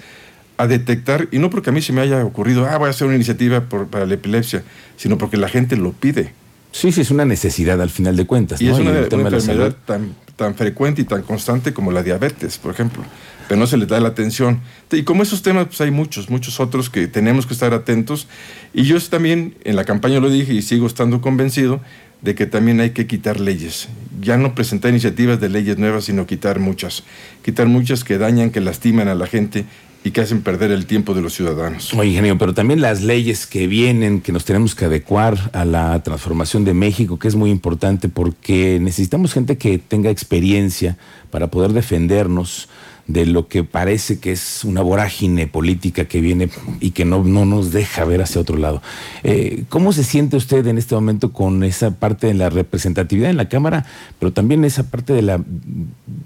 a 0.57 0.67
detectar, 0.67 1.29
y 1.31 1.39
no 1.39 1.51
porque 1.51 1.71
a 1.71 1.73
mí 1.73 1.81
se 1.81 1.93
me 1.93 2.01
haya 2.01 2.25
ocurrido, 2.25 2.67
ah, 2.67 2.77
voy 2.79 2.89
a 2.89 2.91
hacer 2.91 3.07
una 3.07 3.15
iniciativa 3.15 3.61
para 3.69 4.07
la 4.07 4.15
epilepsia, 4.15 4.65
sino 4.97 5.19
porque 5.19 5.37
la 5.37 5.49
gente 5.49 5.77
lo 5.77 5.93
pide. 5.93 6.33
Sí, 6.73 6.93
sí, 6.93 7.01
es 7.01 7.11
una 7.11 7.25
necesidad 7.25 7.81
al 7.81 7.91
final 7.91 8.17
de 8.17 8.27
cuentas. 8.27 8.61
Y 8.61 8.69
es 8.69 8.79
una, 8.79 8.91
una 8.91 9.29
enfermedad 9.29 9.75
tan, 9.85 10.15
tan 10.37 10.55
frecuente 10.55 11.03
y 11.03 11.05
tan 11.05 11.23
constante 11.23 11.73
como 11.73 11.93
la 11.93 12.03
diabetes, 12.03 12.59
por 12.59 12.73
ejemplo 12.73 13.05
pero 13.49 13.59
no 13.59 13.67
se 13.67 13.79
les 13.79 13.89
da 13.89 13.99
la 13.99 14.09
atención. 14.09 14.61
Y 14.93 15.03
como 15.03 15.23
esos 15.23 15.43
temas, 15.43 15.67
pues 15.67 15.81
hay 15.81 15.91
muchos, 15.91 16.29
muchos 16.29 16.61
otros 16.61 16.91
que 16.91 17.09
tenemos 17.09 17.47
que 17.47 17.55
estar 17.55 17.73
atentos. 17.73 18.29
Y 18.75 18.83
yo 18.83 19.01
también 19.01 19.57
en 19.65 19.75
la 19.75 19.85
campaña 19.85 20.21
lo 20.21 20.29
dije 20.29 20.53
y 20.53 20.63
sigo 20.63 20.87
estando 20.87 21.23
convencido 21.23 21.81
de 22.21 22.35
que 22.35 22.47
también 22.47 22.81
hay 22.81 22.91
que 22.91 23.07
quitar 23.07 23.41
leyes. 23.41 23.89
Ya 24.21 24.37
no 24.37 24.55
presentar 24.55 24.91
iniciativas 24.91 25.41
de 25.41 25.49
leyes 25.49 25.79
nuevas, 25.79 26.05
sino 26.05 26.27
quitar 26.27 26.59
muchas. 26.59 27.05
Quitar 27.43 27.67
muchas 27.67 28.05
que 28.05 28.19
dañan, 28.19 28.51
que 28.51 28.61
lastiman 28.61 29.09
a 29.09 29.15
la 29.15 29.27
gente 29.27 29.65
y 30.05 30.11
que 30.11 30.21
hacen 30.21 30.43
perder 30.43 30.71
el 30.71 30.87
tiempo 30.87 31.15
de 31.15 31.23
los 31.23 31.35
ciudadanos. 31.35 31.93
Oye, 31.95 32.11
ingeniero, 32.11 32.39
pero 32.39 32.55
también 32.55 32.81
las 32.81 33.03
leyes 33.03 33.47
que 33.47 33.67
vienen, 33.67 34.21
que 34.21 34.33
nos 34.33 34.45
tenemos 34.45 34.75
que 34.75 34.85
adecuar 34.85 35.51
a 35.53 35.65
la 35.65 36.03
transformación 36.03 36.65
de 36.65 36.75
México, 36.75 37.19
que 37.19 37.29
es 37.29 37.35
muy 37.35 37.51
importante 37.51 38.09
porque 38.09 38.79
necesitamos 38.81 39.33
gente 39.33 39.59
que 39.59 39.79
tenga 39.79 40.11
experiencia 40.11 40.97
para 41.31 41.49
poder 41.49 41.73
defendernos 41.73 42.69
de 43.09 43.25
lo 43.25 43.49
que 43.49 43.65
parece 43.65 44.21
que 44.21 44.33
es 44.33 44.65
una 44.65 44.83
vorágine 44.83 45.47
política 45.47 46.05
que 46.05 46.21
viene 46.21 46.51
y 46.79 46.91
que 46.91 47.07
no, 47.07 47.25
no 47.25 47.47
nos 47.47 47.73
deja 47.73 48.05
ver 48.05 48.21
hacia 48.21 48.41
otro 48.41 48.59
lado. 48.59 48.83
Eh, 49.25 49.65
¿Cómo 49.71 49.95
se 49.95 50.05
siente 50.05 50.37
usted 50.37 50.67
en 50.67 50.77
este 50.77 50.95
momento 50.95 51.33
con 51.33 51.65
esa 51.65 51.91
parte 51.93 52.27
de 52.27 52.35
la 52.35 52.51
representatividad 52.51 53.31
en 53.31 53.39
la 53.39 53.49
Cámara, 53.49 53.87
pero 54.19 54.33
también 54.35 54.63
esa 54.65 54.91
parte 54.91 55.15
de 55.15 55.23
la, 55.23 55.43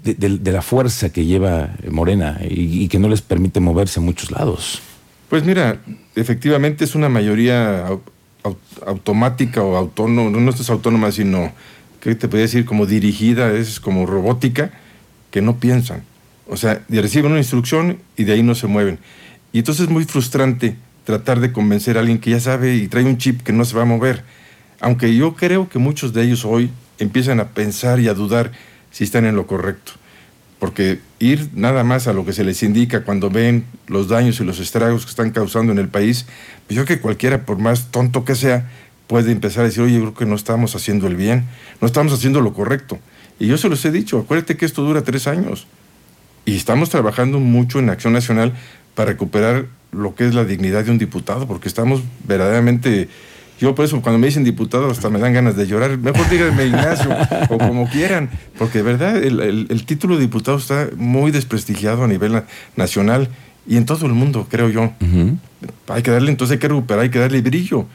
de, 0.03 0.51
la 0.51 0.61
fuerza 0.61 1.09
que 1.09 1.25
lleva 1.25 1.73
Morena 1.89 2.39
y, 2.47 2.89
que 2.89 2.99
no 2.99 3.07
les 3.07 3.21
permite 3.21 3.61
moverse 3.61 4.01
a 4.01 4.03
muchos 4.03 4.29
lados? 4.29 4.81
Pues 5.29 5.45
mira, 5.45 5.79
efectivamente 6.15 6.83
es 6.83 6.95
una 6.95 7.07
mayoría 7.07 7.87
automática 8.85 9.63
o 9.63 9.77
autónoma, 9.77 10.37
no 10.37 10.51
es 10.51 10.69
autónoma, 10.69 11.13
sino, 11.13 11.53
que 12.01 12.13
te 12.13 12.27
podría 12.27 12.43
decir? 12.43 12.65
Como 12.65 12.85
dirigida, 12.85 13.53
es 13.53 13.79
como 13.79 14.05
robótica, 14.05 14.71
que 15.31 15.41
no 15.41 15.55
piensan 15.55 16.03
o 16.47 16.57
sea, 16.57 16.81
reciben 16.89 17.31
una 17.31 17.39
instrucción 17.39 17.99
y 18.17 18.23
de 18.23 18.33
ahí 18.33 18.43
no 18.43 18.55
se 18.55 18.67
mueven. 18.67 18.99
Y 19.51 19.59
entonces 19.59 19.85
es 19.85 19.89
muy 19.89 20.05
frustrante 20.05 20.75
tratar 21.05 21.39
de 21.39 21.51
convencer 21.51 21.97
a 21.97 22.01
alguien 22.01 22.19
que 22.19 22.31
ya 22.31 22.39
sabe 22.39 22.75
y 22.75 22.87
trae 22.87 23.03
un 23.03 23.17
chip 23.17 23.41
que 23.41 23.53
no 23.53 23.65
se 23.65 23.75
va 23.75 23.83
a 23.83 23.85
mover. 23.85 24.23
Aunque 24.79 25.15
yo 25.15 25.35
creo 25.35 25.69
que 25.69 25.79
muchos 25.79 26.13
de 26.13 26.23
ellos 26.23 26.45
hoy 26.45 26.71
empiezan 26.99 27.39
a 27.39 27.49
pensar 27.49 27.99
y 27.99 28.07
a 28.07 28.13
dudar 28.13 28.51
si 28.91 29.03
están 29.03 29.25
en 29.25 29.35
lo 29.35 29.47
correcto. 29.47 29.93
Porque 30.59 30.99
ir 31.19 31.49
nada 31.53 31.83
más 31.83 32.07
a 32.07 32.13
lo 32.13 32.25
que 32.25 32.33
se 32.33 32.43
les 32.43 32.63
indica 32.63 33.03
cuando 33.03 33.29
ven 33.29 33.65
los 33.87 34.07
daños 34.07 34.39
y 34.39 34.45
los 34.45 34.59
estragos 34.59 35.03
que 35.03 35.09
están 35.09 35.31
causando 35.31 35.71
en 35.71 35.79
el 35.79 35.89
país, 35.89 36.25
pues 36.67 36.77
yo 36.77 36.85
creo 36.85 36.97
que 36.97 37.01
cualquiera, 37.01 37.45
por 37.45 37.57
más 37.57 37.91
tonto 37.91 38.23
que 38.23 38.35
sea, 38.35 38.69
puede 39.07 39.31
empezar 39.31 39.63
a 39.63 39.67
decir, 39.67 39.83
oye, 39.83 39.95
yo 39.95 40.01
creo 40.01 40.13
que 40.13 40.25
no 40.25 40.35
estamos 40.35 40.75
haciendo 40.75 41.07
el 41.07 41.15
bien, 41.15 41.45
no 41.81 41.87
estamos 41.87 42.13
haciendo 42.13 42.39
lo 42.39 42.53
correcto. 42.53 42.99
Y 43.39 43.47
yo 43.47 43.57
se 43.57 43.67
los 43.67 43.83
he 43.83 43.91
dicho, 43.91 44.19
acuérdate 44.19 44.55
que 44.55 44.65
esto 44.65 44.83
dura 44.83 45.01
tres 45.03 45.27
años. 45.27 45.67
Y 46.45 46.55
estamos 46.55 46.89
trabajando 46.89 47.39
mucho 47.39 47.79
en 47.79 47.89
Acción 47.89 48.13
Nacional 48.13 48.53
para 48.95 49.11
recuperar 49.11 49.65
lo 49.91 50.15
que 50.15 50.25
es 50.27 50.33
la 50.33 50.43
dignidad 50.43 50.83
de 50.83 50.91
un 50.91 50.97
diputado, 50.97 51.47
porque 51.47 51.67
estamos 51.67 52.01
verdaderamente... 52.27 53.09
Yo 53.59 53.75
por 53.75 53.85
eso 53.85 54.01
cuando 54.01 54.19
me 54.19 54.27
dicen 54.27 54.43
diputado 54.43 54.89
hasta 54.89 55.09
me 55.09 55.19
dan 55.19 55.31
ganas 55.31 55.55
de 55.55 55.67
llorar. 55.67 55.97
Mejor 55.97 56.27
díganme 56.29 56.65
Ignacio 56.65 57.15
o 57.49 57.57
como 57.57 57.87
quieran, 57.87 58.29
porque 58.57 58.79
de 58.79 58.83
verdad 58.83 59.15
el, 59.15 59.85
título 59.85 60.15
de 60.15 60.21
diputado 60.21 60.57
está 60.57 60.89
muy 60.97 61.31
desprestigiado 61.31 62.03
a 62.03 62.07
nivel 62.07 62.43
nacional 62.75 63.29
y 63.65 63.77
en 63.77 63.85
todo 63.85 64.05
el 64.05 64.13
mundo, 64.13 64.47
creo 64.49 64.69
yo. 64.69 64.91
Hay 65.87 66.01
que 66.01 66.11
darle, 66.11 66.31
entonces 66.31 66.55
hay 66.55 66.59
que 66.59 66.67
recuperar, 66.67 67.03
hay 67.03 67.09
que 67.09 67.19
darle 67.19 67.41
brillo 67.41 67.85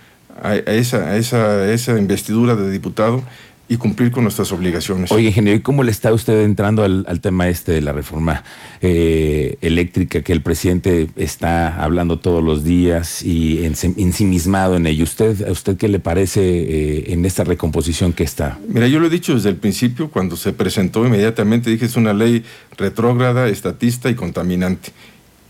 a, 0.42 0.54
esa, 0.54 1.08
a 1.08 1.16
esa, 1.16 1.70
esa 1.70 1.98
investidura 1.98 2.54
de 2.54 2.70
diputado 2.70 3.22
y 3.68 3.76
cumplir 3.76 4.10
con 4.10 4.24
nuestras 4.24 4.50
obligaciones. 4.50 5.12
Oye, 5.12 5.28
ingeniero, 5.28 5.58
¿y 5.58 5.60
cómo 5.60 5.82
le 5.82 5.90
está 5.90 6.12
usted 6.12 6.42
entrando 6.42 6.84
al, 6.84 7.20
tema 7.20 7.48
este 7.48 7.72
de 7.72 7.82
la 7.82 7.92
reforma 7.92 8.42
eh, 8.80 9.58
eléctrica 9.60 10.22
que 10.22 10.32
el 10.32 10.40
presidente 10.40 11.10
está 11.16 11.82
hablando 11.82 12.18
todos 12.18 12.42
los 12.42 12.64
días 12.64 13.22
y 13.22 13.64
ensimismado 13.64 14.76
en 14.76 14.86
ello? 14.86 15.04
¿Usted, 15.04 15.46
¿A 15.46 15.52
usted 15.52 15.76
qué 15.76 15.88
le 15.88 16.00
parece 16.00 16.40
eh, 16.40 17.12
en 17.12 17.26
esta 17.26 17.44
recomposición 17.44 18.14
que 18.14 18.24
está? 18.24 18.58
Mira, 18.68 18.88
yo 18.88 19.00
lo 19.00 19.08
he 19.08 19.10
dicho 19.10 19.34
desde 19.34 19.50
el 19.50 19.56
principio, 19.56 20.10
cuando 20.10 20.36
se 20.36 20.54
presentó 20.54 21.06
inmediatamente, 21.06 21.68
dije 21.68 21.84
es 21.84 21.96
una 21.96 22.14
ley 22.14 22.44
retrógrada, 22.78 23.48
estatista 23.48 24.08
y 24.08 24.14
contaminante. 24.14 24.92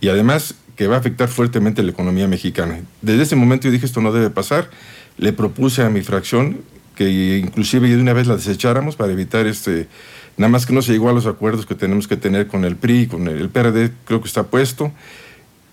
Y 0.00 0.08
además 0.08 0.56
que 0.74 0.86
va 0.86 0.96
a 0.96 0.98
afectar 0.98 1.28
fuertemente 1.28 1.82
la 1.82 1.90
economía 1.90 2.26
mexicana. 2.26 2.80
Desde 3.02 3.22
ese 3.22 3.36
momento 3.36 3.66
yo 3.66 3.72
dije 3.72 3.86
esto 3.86 4.00
no 4.00 4.12
debe 4.12 4.30
pasar. 4.30 4.70
Le 5.18 5.32
propuse 5.32 5.82
a 5.82 5.90
mi 5.90 6.02
fracción 6.02 6.58
que 6.98 7.38
inclusive 7.38 7.88
de 7.88 8.02
una 8.02 8.12
vez 8.12 8.26
la 8.26 8.34
desecháramos 8.34 8.96
para 8.96 9.12
evitar 9.12 9.46
este, 9.46 9.86
nada 10.36 10.50
más 10.50 10.66
que 10.66 10.72
no 10.72 10.82
se 10.82 10.90
llegó 10.90 11.08
a 11.08 11.12
los 11.12 11.26
acuerdos 11.26 11.64
que 11.64 11.76
tenemos 11.76 12.08
que 12.08 12.16
tener 12.16 12.48
con 12.48 12.64
el 12.64 12.74
PRI, 12.74 13.06
con 13.06 13.28
el, 13.28 13.48
PRD, 13.50 13.92
creo 14.04 14.20
que 14.20 14.26
está 14.26 14.48
puesto. 14.48 14.92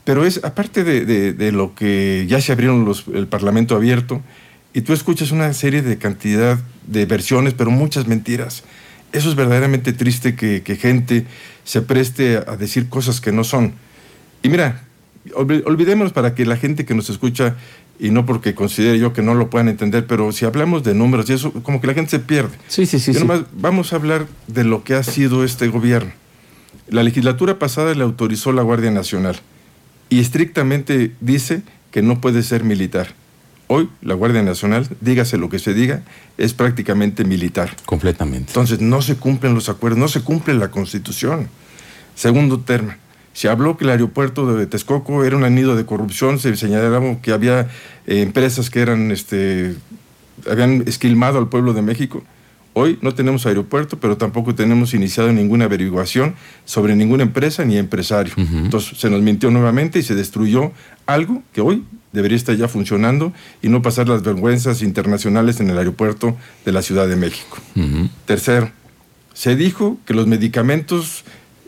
Pero 0.04 0.24
es, 0.24 0.44
aparte 0.44 0.84
de, 0.84 1.34
de, 1.34 1.52
lo 1.52 1.74
que 1.74 2.28
ya 2.30 2.40
se 2.42 2.52
abrieron 2.52 2.86
los, 2.86 3.06
el 3.12 3.26
Parlamento 3.26 3.76
abierto, 3.76 4.22
y 4.72 4.82
tú 4.82 4.94
escuchas 4.94 5.32
una 5.32 5.52
serie 5.54 5.82
de 5.82 5.98
cantidad 5.98 6.60
de 6.86 7.08
versiones, 7.08 7.56
pero 7.56 7.72
muchas 7.72 8.06
mentiras. 8.06 8.64
Eso 9.12 9.30
es 9.30 9.36
verdaderamente 9.36 9.94
triste 9.94 10.36
que, 10.36 10.62
que 10.62 10.76
gente 10.76 11.26
se 11.64 11.82
preste 11.82 12.38
a 12.38 12.56
decir 12.56 12.88
cosas 12.88 13.20
que 13.20 13.32
no 13.32 13.44
son. 13.44 13.74
Y 14.44 14.50
mira, 14.50 14.84
olvidémonos 15.34 16.14
para 16.14 16.36
que 16.36 16.46
la 16.46 16.58
gente 16.58 16.86
que 16.86 16.94
nos 16.94 17.10
escucha 17.10 17.56
y 18.00 18.10
no 18.10 18.26
porque 18.26 18.56
considere 18.56 19.00
yo 19.00 19.14
que 19.14 19.22
no 19.22 19.34
lo 19.34 19.50
puedan 19.50 19.70
entender, 19.70 20.06
pero 20.06 20.32
si 20.32 20.46
hablamos 20.46 20.84
de 20.84 20.94
números 20.94 21.30
y 21.30 21.34
eso, 21.34 21.52
como 21.52 21.82
que 21.82 21.88
la 21.88 21.94
gente 21.94 22.12
se 22.12 22.20
pierde. 22.20 22.56
Sí, 22.68 22.86
sí, 22.86 23.00
sí. 23.00 23.14
vamos 23.54 23.94
a 23.94 23.96
hablar 23.96 24.28
de 24.48 24.64
lo 24.64 24.84
que 24.84 24.96
ha 24.96 25.04
sido 25.04 25.44
este 25.44 25.68
gobierno. 25.68 26.12
La 26.88 27.04
legislatura 27.04 27.58
pasada 27.58 27.94
le 27.94 28.04
autorizó 28.04 28.52
la 28.52 28.62
Guardia 28.62 28.92
Nacional 28.92 29.38
y 30.10 30.20
estrictamente 30.20 31.14
dice 31.22 31.64
que 31.92 32.02
no 32.02 32.22
puede 32.22 32.44
ser 32.44 32.64
militar. 32.64 33.14
Hoy 33.68 33.90
la 34.02 34.14
Guardia 34.14 34.44
Nacional, 34.44 34.88
dígase 35.02 35.38
lo 35.38 35.50
que 35.50 35.58
se 35.58 35.74
diga, 35.74 36.04
es 36.38 36.54
prácticamente 36.54 37.24
militar. 37.24 37.76
Completamente. 37.86 38.52
Entonces 38.52 38.82
no 38.82 39.02
se 39.02 39.16
cumplen 39.16 39.56
los 39.56 39.70
acuerdos, 39.70 39.98
no 39.98 40.08
se 40.08 40.22
cumple 40.22 40.54
la 40.54 40.70
Constitución. 40.70 41.50
Segundo 42.14 42.60
término 42.60 43.05
se 43.36 43.50
habló 43.50 43.76
que 43.76 43.84
el 43.84 43.90
aeropuerto 43.90 44.56
de 44.56 44.66
Texcoco 44.66 45.26
era 45.26 45.36
un 45.36 45.44
anido 45.44 45.76
de 45.76 45.86
corrupción, 45.86 46.40
se 46.40 46.56
señalaba 46.56 47.18
que 47.22 47.34
había 47.34 47.68
eh, 48.08 48.22
empresas 48.22 48.70
que 48.70 48.80
eran, 48.80 49.12
este, 49.12 49.76
habían 50.50 50.86
esquilmado 50.88 51.38
al 51.38 51.50
pueblo 51.50 51.74
de 51.74 51.82
México. 51.82 52.24
Hoy 52.72 52.98
no 53.02 53.14
tenemos 53.14 53.46
aeropuerto, 53.46 54.00
pero 54.00 54.16
tampoco 54.16 54.56
tenemos 54.56 54.94
iniciado 54.94 55.34
ninguna 55.34 55.66
averiguación 55.66 56.36
sobre 56.64 56.96
ninguna 56.96 57.24
empresa 57.24 57.66
ni 57.66 57.78
empresario. 57.78 58.34
Entonces 58.38 58.98
se 58.98 59.10
nos 59.10 59.22
mintió 59.22 59.52
nuevamente 59.52 60.00
y 60.00 60.04
se 60.04 60.16
destruyó 60.16 60.72
algo 61.06 61.44
que 61.52 61.60
hoy 61.60 61.84
debería 62.14 62.38
estar 62.38 62.56
ya 62.56 62.70
funcionando 62.70 63.34
y 63.62 63.68
no 63.68 63.82
pasar 63.82 64.08
las 64.08 64.24
vergüenzas 64.24 64.82
internacionales 64.82 65.60
en 65.60 65.70
el 65.70 65.78
aeropuerto 65.78 66.38
de 66.64 66.72
la 66.72 66.82
Ciudad 66.82 67.08
de 67.08 67.18
México. 67.18 67.58
Tercero, 68.26 68.72
se 69.34 69.58
dijo 69.58 69.98
que 70.06 70.14
los 70.14 70.26
medicamentos 70.26 71.25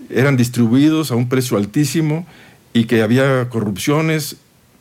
eran 0.09 0.37
distribuidos 0.37 1.11
a 1.11 1.15
un 1.15 1.29
precio 1.29 1.57
altísimo 1.57 2.25
y 2.73 2.85
que 2.85 3.01
había 3.01 3.49
corrupciones 3.49 4.37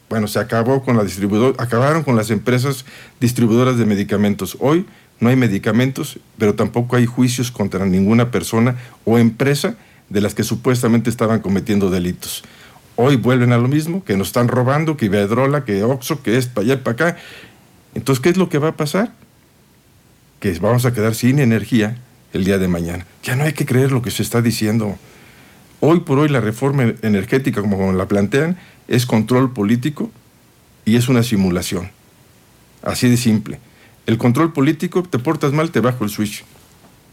Bueno, 0.09 0.29
se 0.29 0.39
acabó 0.39 0.85
con 0.85 0.97
la 0.97 1.03
distribuidora, 1.03 1.61
acabaron 1.61 2.05
con 2.05 2.15
las 2.15 2.31
empresas 2.31 2.85
distribuidoras 3.19 3.77
de 3.77 3.87
medicamentos. 3.87 4.57
Hoy 4.61 4.87
no 5.19 5.31
hay 5.31 5.37
medicamentos, 5.37 6.21
pero 6.39 6.55
tampoco 6.55 6.95
hay 6.95 7.07
juicios 7.07 7.51
contra 7.51 7.87
ninguna 7.87 8.31
persona 8.31 8.77
o 9.05 9.19
empresa 9.19 9.77
de 10.09 10.21
las 10.21 10.35
que 10.35 10.45
supuestamente 10.45 11.11
estaban 11.11 11.41
cometiendo 11.41 11.91
delitos. 11.91 12.45
Hoy 12.95 13.17
vuelven 13.17 13.53
a 13.53 13.59
lo 13.59 13.67
mismo, 13.67 14.05
que 14.05 14.17
nos 14.17 14.29
están 14.29 14.49
robando, 14.49 14.97
que 14.97 15.07
Iberdrola, 15.07 15.65
que 15.65 15.83
Oxo, 15.83 16.23
que 16.23 16.39
es 16.39 16.47
para 16.47 16.65
allá 16.65 16.75
y 16.75 16.77
para 16.79 16.93
acá. 16.95 17.17
Entonces, 17.95 18.23
¿qué 18.23 18.29
es 18.29 18.37
lo 18.37 18.49
que 18.49 18.59
va 18.59 18.69
a 18.69 18.77
pasar? 18.77 19.13
Que 20.39 20.53
vamos 20.61 20.85
a 20.87 20.93
quedar 20.93 21.15
sin 21.15 21.39
energía 21.39 21.99
el 22.33 22.45
día 22.45 22.59
de 22.59 22.69
mañana. 22.69 23.07
Ya 23.23 23.37
no 23.37 23.45
hay 23.45 23.53
que 23.53 23.67
creer 23.67 23.93
lo 23.93 24.03
que 24.03 24.11
se 24.11 24.23
está 24.23 24.43
diciendo. 24.43 24.97
Hoy 25.81 26.01
por 26.01 26.19
hoy 26.19 26.29
la 26.29 26.41
reforma 26.41 26.95
energética, 27.03 27.61
como 27.61 27.93
la 27.93 28.09
plantean, 28.09 28.57
es 28.89 29.07
control 29.07 29.53
político 29.53 30.11
y 30.85 30.97
es 30.97 31.09
una 31.09 31.23
simulación. 31.23 31.91
Así 32.83 33.09
de 33.09 33.17
simple. 33.17 33.59
El 34.07 34.19
control 34.19 34.53
político, 34.53 35.03
te 35.03 35.19
portas 35.19 35.53
mal, 35.53 35.71
te 35.71 35.81
bajo 35.81 36.05
el 36.05 36.11
switch. 36.11 36.45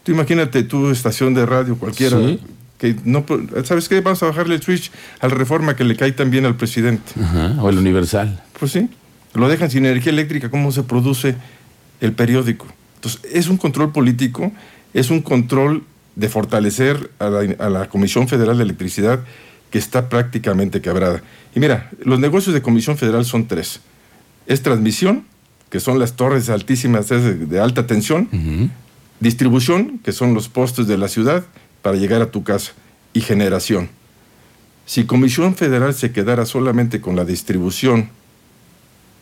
Tú 0.03 0.11
imagínate 0.11 0.63
tu 0.63 0.91
estación 0.91 1.33
de 1.33 1.45
radio, 1.45 1.77
cualquiera, 1.77 2.17
que 2.77 2.95
no, 3.05 3.25
¿sabes 3.63 3.87
qué? 3.87 4.01
Vamos 4.01 4.21
a 4.21 4.27
bajarle 4.27 4.55
el 4.55 4.61
switch 4.61 4.91
a 5.19 5.27
la 5.27 5.35
reforma 5.35 5.75
que 5.75 5.83
le 5.83 5.95
cae 5.95 6.11
también 6.11 6.45
al 6.45 6.55
presidente. 6.55 7.13
o 7.59 7.69
el 7.69 7.77
universal. 7.77 8.43
Pues 8.59 8.73
sí, 8.73 8.89
lo 9.33 9.47
dejan 9.47 9.71
sin 9.71 9.85
energía 9.85 10.11
eléctrica, 10.11 10.49
¿cómo 10.49 10.71
se 10.71 10.83
produce 10.83 11.35
el 12.01 12.13
periódico? 12.13 12.67
Entonces, 12.95 13.21
es 13.31 13.47
un 13.47 13.57
control 13.57 13.91
político, 13.91 14.51
es 14.93 15.09
un 15.09 15.21
control 15.21 15.83
de 16.15 16.29
fortalecer 16.29 17.11
a 17.19 17.29
la, 17.29 17.55
a 17.59 17.69
la 17.69 17.89
Comisión 17.89 18.27
Federal 18.27 18.57
de 18.57 18.63
Electricidad 18.63 19.21
que 19.71 19.79
está 19.79 20.07
prácticamente 20.07 20.81
quebrada. 20.81 21.23
Y 21.55 21.59
mira, 21.59 21.89
los 22.03 22.19
negocios 22.19 22.53
de 22.53 22.61
Comisión 22.61 22.95
Federal 22.95 23.25
son 23.25 23.47
tres. 23.47 23.79
Es 24.45 24.61
transmisión, 24.61 25.25
que 25.73 25.79
son 25.79 25.97
las 25.97 26.13
torres 26.13 26.49
altísimas 26.49 27.09
de, 27.09 27.59
alta 27.59 27.87
tensión, 27.87 28.29
distribución, 29.19 29.97
que 30.03 30.11
son 30.11 30.35
los 30.35 30.47
postes 30.47 30.85
de 30.85 30.99
la 30.99 31.07
ciudad 31.07 31.43
para 31.81 31.97
llegar 31.97 32.21
a 32.21 32.29
tu 32.29 32.43
casa, 32.43 32.73
y 33.13 33.21
generación. 33.21 33.89
Si 34.85 35.05
Comisión 35.05 35.55
Federal 35.55 35.95
se 35.95 36.11
quedara 36.11 36.45
solamente 36.45 37.01
con 37.01 37.15
la 37.15 37.25
distribución, 37.25 38.09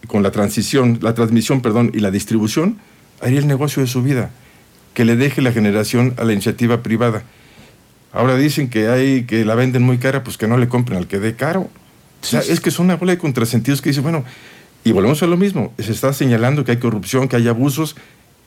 con 0.07 0.23
la 0.23 0.31
transición, 0.31 0.99
la 1.01 1.13
transmisión, 1.13 1.61
perdón, 1.61 1.91
y 1.93 2.01
la 2.01 2.11
distribución, 2.11 2.77
haría 3.21 3.39
el 3.39 3.47
negocio 3.47 3.81
de 3.81 3.87
su 3.87 4.03
vida, 4.03 4.31
que 4.93 5.05
le 5.05 5.15
deje 5.15 5.41
la 5.41 5.51
generación 5.51 6.13
a 6.17 6.23
la 6.23 6.33
iniciativa 6.33 6.83
privada. 6.83 7.23
Ahora 8.13 8.35
dicen 8.35 8.69
que 8.69 8.89
hay 8.89 9.23
que 9.23 9.45
la 9.45 9.55
venden 9.55 9.83
muy 9.83 9.97
cara, 9.97 10.23
pues 10.23 10.37
que 10.37 10.47
no 10.47 10.57
le 10.57 10.67
compren 10.67 10.97
al 10.97 11.07
que 11.07 11.19
dé 11.19 11.35
caro. 11.35 11.69
O 12.21 12.25
sea, 12.25 12.41
es 12.41 12.59
que 12.59 12.69
es 12.69 12.79
una 12.79 12.97
bola 12.97 13.13
de 13.13 13.17
contrasentidos 13.17 13.81
que 13.81 13.89
dice, 13.89 14.01
bueno, 14.01 14.25
y 14.83 14.91
volvemos 14.91 15.23
a 15.23 15.27
lo 15.27 15.37
mismo, 15.37 15.73
se 15.79 15.91
está 15.91 16.11
señalando 16.13 16.65
que 16.65 16.71
hay 16.71 16.77
corrupción, 16.77 17.27
que 17.27 17.35
hay 17.35 17.47
abusos, 17.47 17.95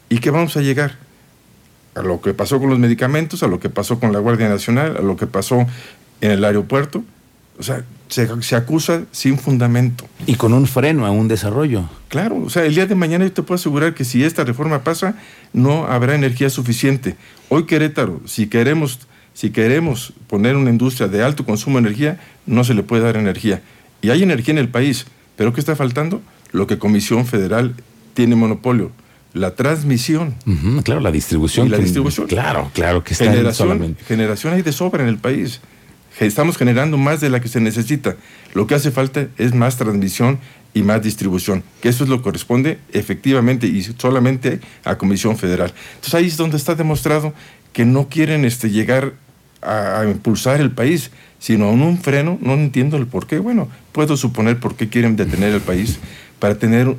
y 0.08 0.18
que 0.18 0.30
vamos 0.30 0.56
a 0.56 0.60
llegar 0.60 0.96
a 1.94 2.02
lo 2.02 2.20
que 2.20 2.34
pasó 2.34 2.58
con 2.58 2.70
los 2.70 2.78
medicamentos, 2.78 3.42
a 3.42 3.48
lo 3.48 3.60
que 3.60 3.70
pasó 3.70 4.00
con 4.00 4.12
la 4.12 4.18
Guardia 4.18 4.48
Nacional, 4.48 4.96
a 4.96 5.02
lo 5.02 5.16
que 5.16 5.26
pasó 5.26 5.66
en 6.20 6.30
el 6.30 6.44
aeropuerto. 6.44 7.04
O 7.58 7.62
sea, 7.62 7.84
se, 8.08 8.28
se, 8.42 8.56
acusa 8.56 9.04
sin 9.12 9.38
fundamento. 9.38 10.06
Y 10.26 10.34
con 10.34 10.52
un 10.52 10.66
freno 10.66 11.06
a 11.06 11.10
un 11.10 11.28
desarrollo. 11.28 11.88
Claro, 12.08 12.42
o 12.44 12.50
sea, 12.50 12.64
el 12.64 12.74
día 12.74 12.86
de 12.86 12.94
mañana 12.94 13.24
yo 13.24 13.32
te 13.32 13.42
puedo 13.42 13.56
asegurar 13.56 13.94
que 13.94 14.04
si 14.04 14.24
esta 14.24 14.44
reforma 14.44 14.82
pasa, 14.82 15.16
no 15.52 15.86
habrá 15.86 16.14
energía 16.14 16.50
suficiente. 16.50 17.16
Hoy 17.48 17.66
Querétaro, 17.66 18.20
si 18.26 18.48
queremos 18.48 18.98
si 19.34 19.50
queremos 19.50 20.12
poner 20.28 20.56
una 20.56 20.70
industria 20.70 21.08
de 21.08 21.22
alto 21.22 21.44
consumo 21.44 21.78
de 21.78 21.88
energía, 21.88 22.20
no 22.46 22.62
se 22.64 22.72
le 22.72 22.84
puede 22.84 23.02
dar 23.02 23.16
energía. 23.16 23.62
Y 24.00 24.10
hay 24.10 24.22
energía 24.22 24.52
en 24.52 24.58
el 24.58 24.68
país, 24.68 25.06
pero 25.36 25.52
¿qué 25.52 25.60
está 25.60 25.74
faltando? 25.76 26.22
Lo 26.52 26.68
que 26.68 26.78
Comisión 26.78 27.26
Federal 27.26 27.74
tiene 28.14 28.36
monopolio, 28.36 28.92
la 29.32 29.56
transmisión. 29.56 30.36
claro, 30.84 31.00
la 31.00 31.10
distribución. 31.10 31.66
Y 31.66 31.70
la 31.70 31.78
distribución. 31.78 32.28
Claro, 32.28 32.70
claro 32.72 33.02
que 33.02 33.12
está 33.12 33.24
generación, 33.24 33.54
solamente. 33.54 34.04
generación 34.04 34.54
hay 34.54 34.62
de 34.62 34.72
sobra 34.72 35.02
en 35.02 35.08
el 35.08 35.18
país. 35.18 35.60
Estamos 36.20 36.56
generando 36.56 36.96
más 36.96 37.20
de 37.20 37.30
la 37.30 37.40
que 37.40 37.48
se 37.48 37.60
necesita. 37.60 38.16
Lo 38.54 38.66
que 38.66 38.74
hace 38.74 38.90
falta 38.90 39.28
es 39.36 39.54
más 39.54 39.76
transmisión 39.76 40.38
y 40.74 40.82
más 40.82 41.02
distribución, 41.02 41.62
que 41.80 41.88
eso 41.88 42.02
es 42.04 42.10
lo 42.10 42.18
que 42.18 42.24
corresponde 42.24 42.78
efectivamente 42.92 43.68
y 43.68 43.82
solamente 43.82 44.60
a 44.84 44.98
Comisión 44.98 45.36
Federal. 45.36 45.72
Entonces 45.94 46.14
ahí 46.14 46.26
es 46.26 46.36
donde 46.36 46.56
está 46.56 46.74
demostrado 46.74 47.32
que 47.72 47.84
no 47.84 48.08
quieren 48.08 48.44
este, 48.44 48.70
llegar 48.70 49.14
a, 49.62 50.04
impulsar 50.04 50.60
el 50.60 50.70
país, 50.70 51.10
sino 51.38 51.70
en 51.70 51.82
un 51.82 51.98
freno, 51.98 52.38
no 52.40 52.54
entiendo 52.54 52.96
el 52.96 53.06
por 53.06 53.26
qué. 53.26 53.38
Bueno, 53.38 53.68
puedo 53.92 54.16
suponer 54.16 54.58
por 54.58 54.76
qué 54.76 54.88
quieren 54.88 55.16
detener 55.16 55.54
el 55.54 55.60
país, 55.60 55.98
para 56.38 56.56
tener 56.56 56.96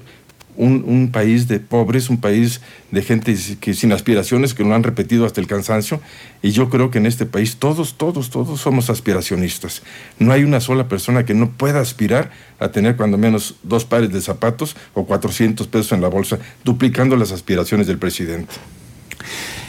un, 0.58 1.10
país 1.12 1.48
de 1.48 1.60
pobres, 1.60 2.10
un 2.10 2.20
país 2.20 2.62
de 2.92 3.02
gente 3.02 3.36
que, 3.60 3.74
sin 3.74 3.92
aspiraciones, 3.92 4.54
que 4.54 4.64
lo 4.64 4.74
han 4.74 4.84
repetido 4.84 5.26
hasta 5.26 5.42
el 5.42 5.48
cansancio. 5.48 6.02
Y 6.42 6.52
yo 6.52 6.70
creo 6.70 6.92
que 6.92 6.98
en 6.98 7.06
este 7.06 7.26
país 7.26 7.58
todos, 7.58 7.98
todos, 7.98 8.30
todos 8.30 8.62
somos 8.62 8.90
aspiracionistas. 8.90 9.84
No 10.20 10.32
hay 10.32 10.44
una 10.44 10.60
sola 10.60 10.88
persona 10.88 11.26
que 11.26 11.34
no 11.34 11.52
pueda 11.52 11.80
aspirar 11.80 12.32
a 12.60 12.70
tener 12.70 12.96
cuando 12.96 13.18
menos 13.18 13.56
dos 13.64 13.86
pares 13.86 14.12
de 14.12 14.22
zapatos 14.22 14.76
o 14.94 15.06
400 15.06 15.68
pesos 15.68 15.92
en 15.92 16.02
la 16.02 16.08
bolsa, 16.08 16.40
duplicando 16.64 17.16
las 17.16 17.32
aspiraciones 17.32 17.88
del 17.88 17.98
presidente. 17.98 18.54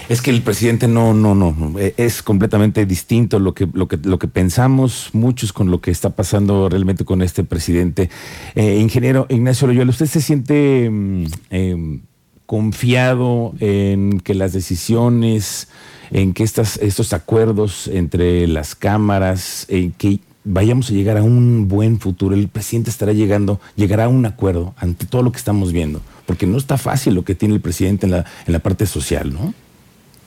Es 0.09 0.23
que 0.23 0.31
el 0.31 0.43
presidente 0.43 0.87
no, 0.87 1.15
no, 1.15 1.35
no, 1.35 1.79
e, 1.81 1.95
es 1.97 2.23
completamente 2.23 2.87
distinto 2.87 3.41
lo 3.41 3.55
que, 3.55 3.69
lo 3.73 3.89
que, 3.89 3.97
lo 3.97 4.21
que 4.21 4.29
pensamos 4.29 5.11
muchos 5.15 5.53
con 5.53 5.69
lo 5.71 5.81
que 5.81 5.91
está 5.91 6.11
pasando 6.11 6.69
realmente 6.69 7.05
con 7.05 7.23
este 7.23 7.43
presidente. 7.43 8.09
Eh, 8.55 8.79
ingeniero 8.79 9.27
Ignacio 9.29 9.67
Loyola, 9.67 9.91
¿usted 9.91 10.07
se 10.07 10.21
siente 10.21 10.89
mm, 10.89 11.25
em, 11.51 12.01
confiado 12.47 13.55
en 13.59 14.21
que 14.21 14.35
las 14.35 14.53
decisiones, 14.53 15.69
en 16.13 16.35
que 16.35 16.45
estas, 16.45 16.77
estos 16.77 17.13
acuerdos 17.13 17.89
entre 17.89 18.47
las 18.47 18.77
cámaras, 18.77 19.67
en 19.69 19.91
que 19.91 20.21
vayamos 20.45 20.89
a 20.91 20.93
llegar 20.93 21.17
a 21.17 21.25
un 21.25 21.67
buen 21.67 21.99
futuro? 21.99 22.37
El 22.37 22.47
presidente 22.47 22.91
estará 22.91 23.13
llegando, 23.13 23.61
llegará 23.75 24.05
a 24.05 24.09
un 24.09 24.25
acuerdo 24.25 24.73
ante 24.77 25.05
todo 25.05 25.25
lo 25.25 25.33
que 25.33 25.39
estamos 25.39 25.73
viendo, 25.73 26.01
porque 26.27 26.47
no 26.47 26.59
está 26.59 26.79
fácil 26.79 27.15
lo 27.15 27.25
que 27.25 27.35
tiene 27.35 27.57
el 27.57 27.61
presidente 27.61 28.07
en 28.07 28.13
la, 28.13 28.25
en 28.47 28.53
la 28.53 28.61
parte 28.61 28.87
social, 28.87 29.35
¿no? 29.35 29.53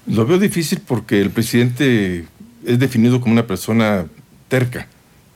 Lo 0.09 0.25
veo 0.25 0.39
difícil 0.39 0.81
porque 0.85 1.21
el 1.21 1.29
presidente 1.29 2.25
es 2.65 2.79
definido 2.79 3.21
como 3.21 3.33
una 3.33 3.47
persona 3.47 4.05
terca, 4.47 4.87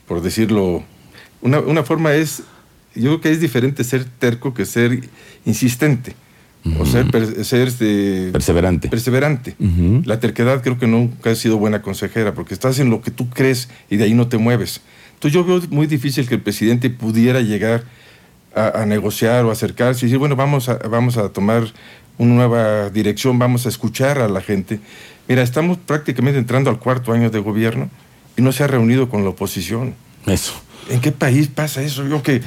por 0.07 0.21
decirlo. 0.21 0.83
Una, 1.41 1.83
forma 1.83 2.13
es, 2.13 2.43
yo 2.95 3.03
creo 3.09 3.21
que 3.21 3.31
es 3.31 3.39
diferente 3.39 3.83
ser 3.83 4.05
terco 4.05 4.53
que 4.53 4.65
ser 4.65 5.09
insistente. 5.45 6.15
O 6.79 6.85
ser, 6.85 7.05
ser 7.43 7.67
este, 7.67 8.29
perseverante. 8.31 8.87
perseverante. 8.87 9.55
La 10.05 10.21
terquedad 10.21 10.63
creo 10.63 10.79
que 10.79 10.87
nunca 10.87 11.31
ha 11.31 11.35
sido 11.35 11.57
buena 11.57 11.81
consejera 11.81 12.33
porque 12.33 12.53
estás 12.53 12.79
en 12.79 12.89
lo 12.89 13.01
que 13.01 13.11
tú 13.11 13.29
crees 13.29 13.69
y 13.89 13.97
de 13.97 14.05
ahí 14.05 14.13
no 14.13 14.27
te 14.27 14.37
mueves. 14.37 14.79
Entonces 15.15 15.33
yo 15.33 15.43
veo 15.43 15.61
muy 15.69 15.87
difícil 15.87 16.25
que 16.27 16.35
el 16.35 16.41
presidente 16.41 16.89
pudiera 16.89 17.41
llegar 17.41 17.83
a, 18.55 18.85
negociar 18.85 19.45
o 19.45 19.51
acercarse 19.51 20.05
y 20.05 20.09
decir, 20.09 20.19
bueno, 20.19 20.35
vamos 20.35 20.69
a, 20.69 20.75
vamos 20.75 21.17
a 21.17 21.29
tomar 21.29 21.65
una 22.17 22.35
nueva 22.35 22.89
dirección, 22.89 23.39
vamos 23.39 23.65
a 23.65 23.69
escuchar 23.69 24.19
a 24.19 24.27
la 24.27 24.41
gente. 24.41 24.79
Mira, 25.27 25.41
estamos 25.41 25.77
prácticamente 25.77 26.39
entrando 26.39 26.69
al 26.69 26.79
cuarto 26.79 27.13
año 27.13 27.29
de 27.29 27.39
gobierno 27.39 27.89
y 28.37 28.41
no 28.41 28.51
se 28.51 28.63
ha 28.63 28.67
reunido 28.67 29.09
con 29.09 29.23
la 29.23 29.29
oposición. 29.29 29.95
Eso. 30.25 30.53
¿En 30.89 31.01
qué 31.01 31.11
país 31.11 31.47
pasa 31.47 31.81
eso? 31.81 32.07
Yo 32.07 32.21
que, 32.23 32.41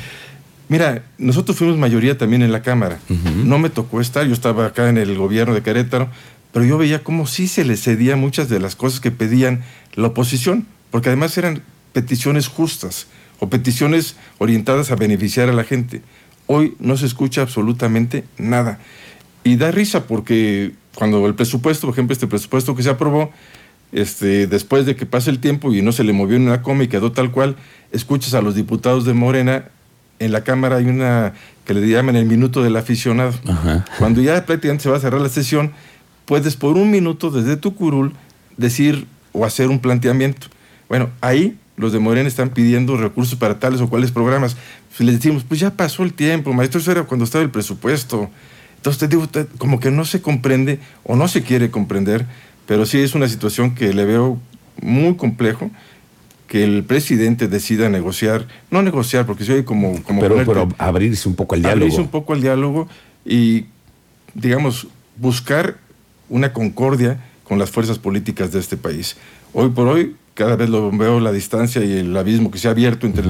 mira, 0.68 1.04
nosotros 1.18 1.56
fuimos 1.56 1.78
mayoría 1.78 2.18
también 2.18 2.42
en 2.42 2.52
la 2.52 2.62
Cámara. 2.62 2.98
No 3.44 3.58
me 3.58 3.70
tocó 3.70 4.00
estar, 4.00 4.26
yo 4.26 4.32
estaba 4.32 4.66
acá 4.66 4.88
en 4.88 4.98
el 4.98 5.16
gobierno 5.16 5.54
de 5.54 5.62
Querétaro, 5.62 6.08
pero 6.52 6.64
yo 6.64 6.78
veía 6.78 7.02
como 7.02 7.26
sí 7.26 7.48
se 7.48 7.64
le 7.64 7.76
cedía 7.76 8.16
muchas 8.16 8.48
de 8.48 8.60
las 8.60 8.76
cosas 8.76 9.00
que 9.00 9.10
pedían 9.10 9.62
la 9.94 10.08
oposición, 10.08 10.66
porque 10.90 11.08
además 11.08 11.36
eran 11.38 11.62
peticiones 11.92 12.46
justas 12.46 13.06
o 13.40 13.48
peticiones 13.48 14.16
orientadas 14.38 14.90
a 14.90 14.96
beneficiar 14.96 15.48
a 15.48 15.52
la 15.52 15.64
gente. 15.64 16.02
Hoy 16.46 16.74
no 16.78 16.96
se 16.96 17.06
escucha 17.06 17.42
absolutamente 17.42 18.24
nada. 18.38 18.78
Y 19.46 19.54
da 19.54 19.70
risa 19.70 20.08
porque 20.08 20.72
cuando 20.96 21.24
el 21.24 21.36
presupuesto, 21.36 21.86
por 21.86 21.94
ejemplo, 21.94 22.12
este 22.12 22.26
presupuesto 22.26 22.74
que 22.74 22.82
se 22.82 22.90
aprobó, 22.90 23.30
este, 23.92 24.48
después 24.48 24.86
de 24.86 24.96
que 24.96 25.06
pase 25.06 25.30
el 25.30 25.38
tiempo 25.38 25.72
y 25.72 25.82
no 25.82 25.92
se 25.92 26.02
le 26.02 26.12
movió 26.12 26.34
en 26.34 26.48
una 26.48 26.62
coma 26.62 26.82
y 26.82 26.88
quedó 26.88 27.12
tal 27.12 27.30
cual, 27.30 27.54
escuchas 27.92 28.34
a 28.34 28.42
los 28.42 28.56
diputados 28.56 29.04
de 29.04 29.12
Morena, 29.12 29.66
en 30.18 30.32
la 30.32 30.42
Cámara 30.42 30.78
hay 30.78 30.86
una 30.86 31.34
que 31.64 31.74
le 31.74 31.86
llaman 31.86 32.16
el 32.16 32.26
minuto 32.26 32.64
del 32.64 32.74
aficionado. 32.74 33.34
Cuando 34.00 34.20
ya 34.20 34.44
prácticamente 34.44 34.82
se 34.82 34.90
va 34.90 34.96
a 34.96 35.00
cerrar 35.00 35.20
la 35.20 35.28
sesión, 35.28 35.70
puedes 36.24 36.56
por 36.56 36.76
un 36.76 36.90
minuto 36.90 37.30
desde 37.30 37.56
tu 37.56 37.76
curul 37.76 38.14
decir 38.56 39.06
o 39.30 39.44
hacer 39.44 39.68
un 39.68 39.78
planteamiento. 39.78 40.48
Bueno, 40.88 41.10
ahí 41.20 41.56
los 41.76 41.92
de 41.92 42.00
Morena 42.00 42.26
están 42.26 42.50
pidiendo 42.50 42.96
recursos 42.96 43.38
para 43.38 43.60
tales 43.60 43.80
o 43.80 43.88
cuales 43.88 44.10
programas. 44.10 44.56
Pues 44.88 45.06
les 45.06 45.14
decimos, 45.14 45.44
pues 45.44 45.60
ya 45.60 45.70
pasó 45.70 46.02
el 46.02 46.14
tiempo, 46.14 46.52
maestro, 46.52 46.80
eso 46.80 46.90
era 46.90 47.04
cuando 47.04 47.24
estaba 47.24 47.44
el 47.44 47.50
presupuesto. 47.50 48.28
Entonces 48.86 49.00
te 49.00 49.16
digo, 49.16 49.28
como 49.58 49.80
que 49.80 49.90
no 49.90 50.04
se 50.04 50.22
comprende 50.22 50.78
o 51.02 51.16
no 51.16 51.26
se 51.26 51.42
quiere 51.42 51.72
comprender, 51.72 52.24
pero 52.66 52.86
sí 52.86 53.00
es 53.00 53.16
una 53.16 53.28
situación 53.28 53.74
que 53.74 53.92
le 53.92 54.04
veo 54.04 54.38
muy 54.80 55.16
complejo 55.16 55.72
que 56.46 56.62
el 56.62 56.84
presidente 56.84 57.48
decida 57.48 57.88
negociar, 57.88 58.46
no 58.70 58.82
negociar, 58.82 59.26
porque 59.26 59.44
soy 59.44 59.64
como... 59.64 60.00
como 60.04 60.20
pero, 60.20 60.36
pero 60.46 60.68
abrirse 60.78 61.28
un 61.28 61.34
poco 61.34 61.56
al 61.56 61.62
diálogo. 61.62 61.82
Abrirse 61.82 62.00
un 62.00 62.06
poco 62.10 62.32
al 62.32 62.40
diálogo 62.40 62.88
y, 63.24 63.64
digamos, 64.34 64.86
buscar 65.16 65.78
una 66.28 66.52
concordia 66.52 67.18
con 67.42 67.58
las 67.58 67.72
fuerzas 67.72 67.98
políticas 67.98 68.52
de 68.52 68.60
este 68.60 68.76
país. 68.76 69.16
Hoy 69.52 69.70
por 69.70 69.88
hoy, 69.88 70.14
cada 70.36 70.54
vez 70.54 70.68
lo 70.68 70.90
veo 70.90 71.18
la 71.18 71.32
distancia 71.32 71.82
y 71.82 71.92
el 71.92 72.16
abismo 72.16 72.50
que 72.50 72.58
se 72.58 72.68
ha 72.68 72.72
abierto 72.72 73.06
entre 73.06 73.24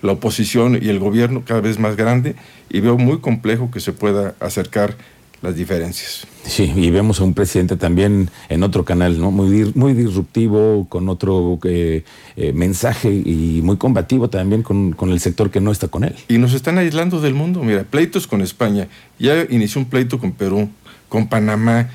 la 0.00 0.12
oposición 0.12 0.78
y 0.80 0.88
el 0.88 1.00
gobierno 1.00 1.42
cada 1.44 1.60
vez 1.60 1.80
más 1.80 1.96
grande 1.96 2.36
y 2.70 2.78
veo 2.78 2.96
muy 2.96 3.18
complejo 3.18 3.70
que 3.72 3.80
se 3.80 3.92
pueda 3.92 4.36
acercar 4.38 4.96
las 5.42 5.56
diferencias. 5.56 6.24
Sí, 6.44 6.72
y 6.76 6.90
vemos 6.92 7.20
a 7.20 7.24
un 7.24 7.34
presidente 7.34 7.76
también 7.76 8.30
en 8.48 8.62
otro 8.62 8.84
canal, 8.84 9.20
¿no? 9.20 9.32
Muy, 9.32 9.72
muy 9.74 9.92
disruptivo, 9.92 10.86
con 10.88 11.08
otro 11.08 11.58
eh, 11.64 12.04
eh, 12.36 12.52
mensaje 12.52 13.12
y 13.12 13.60
muy 13.64 13.76
combativo 13.76 14.30
también 14.30 14.62
con, 14.62 14.92
con, 14.92 15.10
el 15.10 15.18
sector 15.18 15.50
que 15.50 15.60
no 15.60 15.72
está 15.72 15.88
con 15.88 16.04
él. 16.04 16.14
Y 16.28 16.38
nos 16.38 16.54
están 16.54 16.78
aislando 16.78 17.20
del 17.20 17.34
mundo. 17.34 17.60
Mira, 17.64 17.82
pleitos 17.82 18.28
con 18.28 18.40
España. 18.40 18.86
Ya 19.18 19.44
inició 19.50 19.80
un 19.80 19.88
pleito 19.88 20.20
con 20.20 20.30
Perú, 20.30 20.68
con 21.08 21.28
Panamá. 21.28 21.90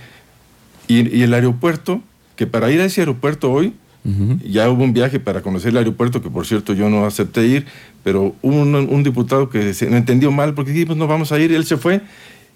Y, 0.90 1.18
y 1.18 1.24
el 1.24 1.34
aeropuerto, 1.34 2.02
que 2.36 2.48
para 2.48 2.70
ir 2.70 2.82
a 2.82 2.86
ese 2.86 3.00
aeropuerto 3.00 3.50
hoy, 3.50 3.74
ya 4.44 4.70
hubo 4.70 4.84
un 4.84 4.94
viaje 4.94 5.20
para 5.20 5.42
conocer 5.42 5.72
el 5.72 5.78
aeropuerto, 5.78 6.22
que 6.22 6.30
por 6.30 6.46
cierto 6.46 6.74
yo 6.74 6.90
no 6.90 7.06
acepté 7.06 7.46
ir, 7.46 7.66
pero 8.04 8.36
hubo 8.42 8.56
un, 8.56 8.74
un 8.76 9.04
diputado 9.04 9.50
que 9.50 9.74
se 9.74 9.86
entendió 9.88 10.32
mal 10.32 10.54
porque 10.54 10.72
dijimos 10.72 10.98
no 10.98 11.08
vamos 11.08 11.32
a 11.32 11.40
ir, 11.40 11.52
y 11.52 11.56
él 11.56 11.66
se 11.66 11.78
fue 11.78 12.02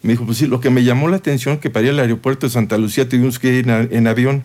me 0.03 0.13
dijo, 0.13 0.25
pues 0.25 0.39
sí, 0.39 0.47
lo 0.47 0.59
que 0.59 0.69
me 0.69 0.83
llamó 0.83 1.07
la 1.09 1.17
atención 1.17 1.57
que 1.59 1.69
para 1.69 1.85
ir 1.85 1.91
al 1.91 1.99
aeropuerto 1.99 2.47
de 2.47 2.51
Santa 2.51 2.77
Lucía 2.77 3.07
tuvimos 3.07 3.37
que 3.37 3.53
ir 3.53 3.69
en, 3.69 4.07
avión. 4.07 4.43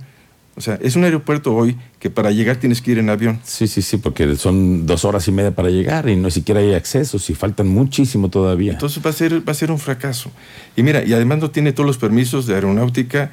O 0.54 0.60
sea, 0.60 0.78
es 0.82 0.96
un 0.96 1.04
aeropuerto 1.04 1.54
hoy 1.54 1.76
que 1.98 2.08
para 2.08 2.30
llegar 2.30 2.56
tienes 2.56 2.80
que 2.80 2.92
ir 2.92 2.98
en 2.98 3.10
avión. 3.10 3.40
Sí, 3.42 3.66
sí, 3.66 3.82
sí, 3.82 3.96
porque 3.98 4.36
son 4.36 4.86
dos 4.86 5.04
horas 5.04 5.26
y 5.28 5.32
media 5.32 5.50
para 5.50 5.70
llegar 5.70 6.08
y 6.08 6.16
no 6.16 6.30
siquiera 6.30 6.60
hay 6.60 6.75
accesos 6.75 7.28
y 7.30 7.34
faltan 7.34 7.68
muchísimo 7.68 8.28
todavía. 8.28 8.72
Entonces 8.72 9.04
va 9.04 9.10
a 9.10 9.12
ser, 9.12 9.46
va 9.46 9.52
a 9.52 9.54
ser 9.54 9.70
un 9.70 9.78
fracaso. 9.78 10.30
Y 10.76 10.82
mira, 10.82 11.04
y 11.04 11.12
además 11.14 11.38
no 11.38 11.50
tiene 11.50 11.72
todos 11.72 11.86
los 11.86 11.98
permisos 11.98 12.46
de 12.46 12.54
aeronáutica 12.54 13.32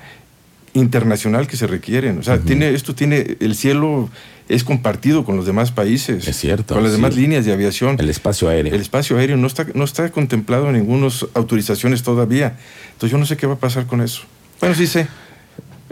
internacional 0.73 1.47
que 1.47 1.57
se 1.57 1.67
requieren. 1.67 2.17
O 2.19 2.23
sea, 2.23 2.39
tiene, 2.39 2.69
esto 2.73 2.95
tiene, 2.95 3.37
el 3.39 3.55
cielo 3.55 4.09
es 4.49 4.63
compartido 4.63 5.23
con 5.23 5.37
los 5.37 5.45
demás 5.45 5.71
países. 5.71 6.27
Es 6.27 6.37
cierto. 6.37 6.73
Con 6.73 6.83
las 6.83 6.91
demás 6.91 7.15
líneas 7.15 7.45
de 7.45 7.53
aviación. 7.53 7.97
El 7.99 8.09
espacio 8.09 8.49
aéreo. 8.49 8.73
El 8.73 8.81
espacio 8.81 9.17
aéreo 9.17 9.37
no 9.37 9.47
está, 9.47 9.65
no 9.73 9.83
está 9.83 10.09
contemplado 10.11 10.67
en 10.67 10.73
ninguna 10.73 11.07
autorizaciones 11.33 12.03
todavía. 12.03 12.57
Entonces 12.93 13.11
yo 13.11 13.17
no 13.17 13.25
sé 13.25 13.37
qué 13.37 13.47
va 13.47 13.53
a 13.53 13.59
pasar 13.59 13.85
con 13.85 14.01
eso. 14.01 14.23
Bueno, 14.59 14.75
sí 14.75 14.87
sé 14.87 15.07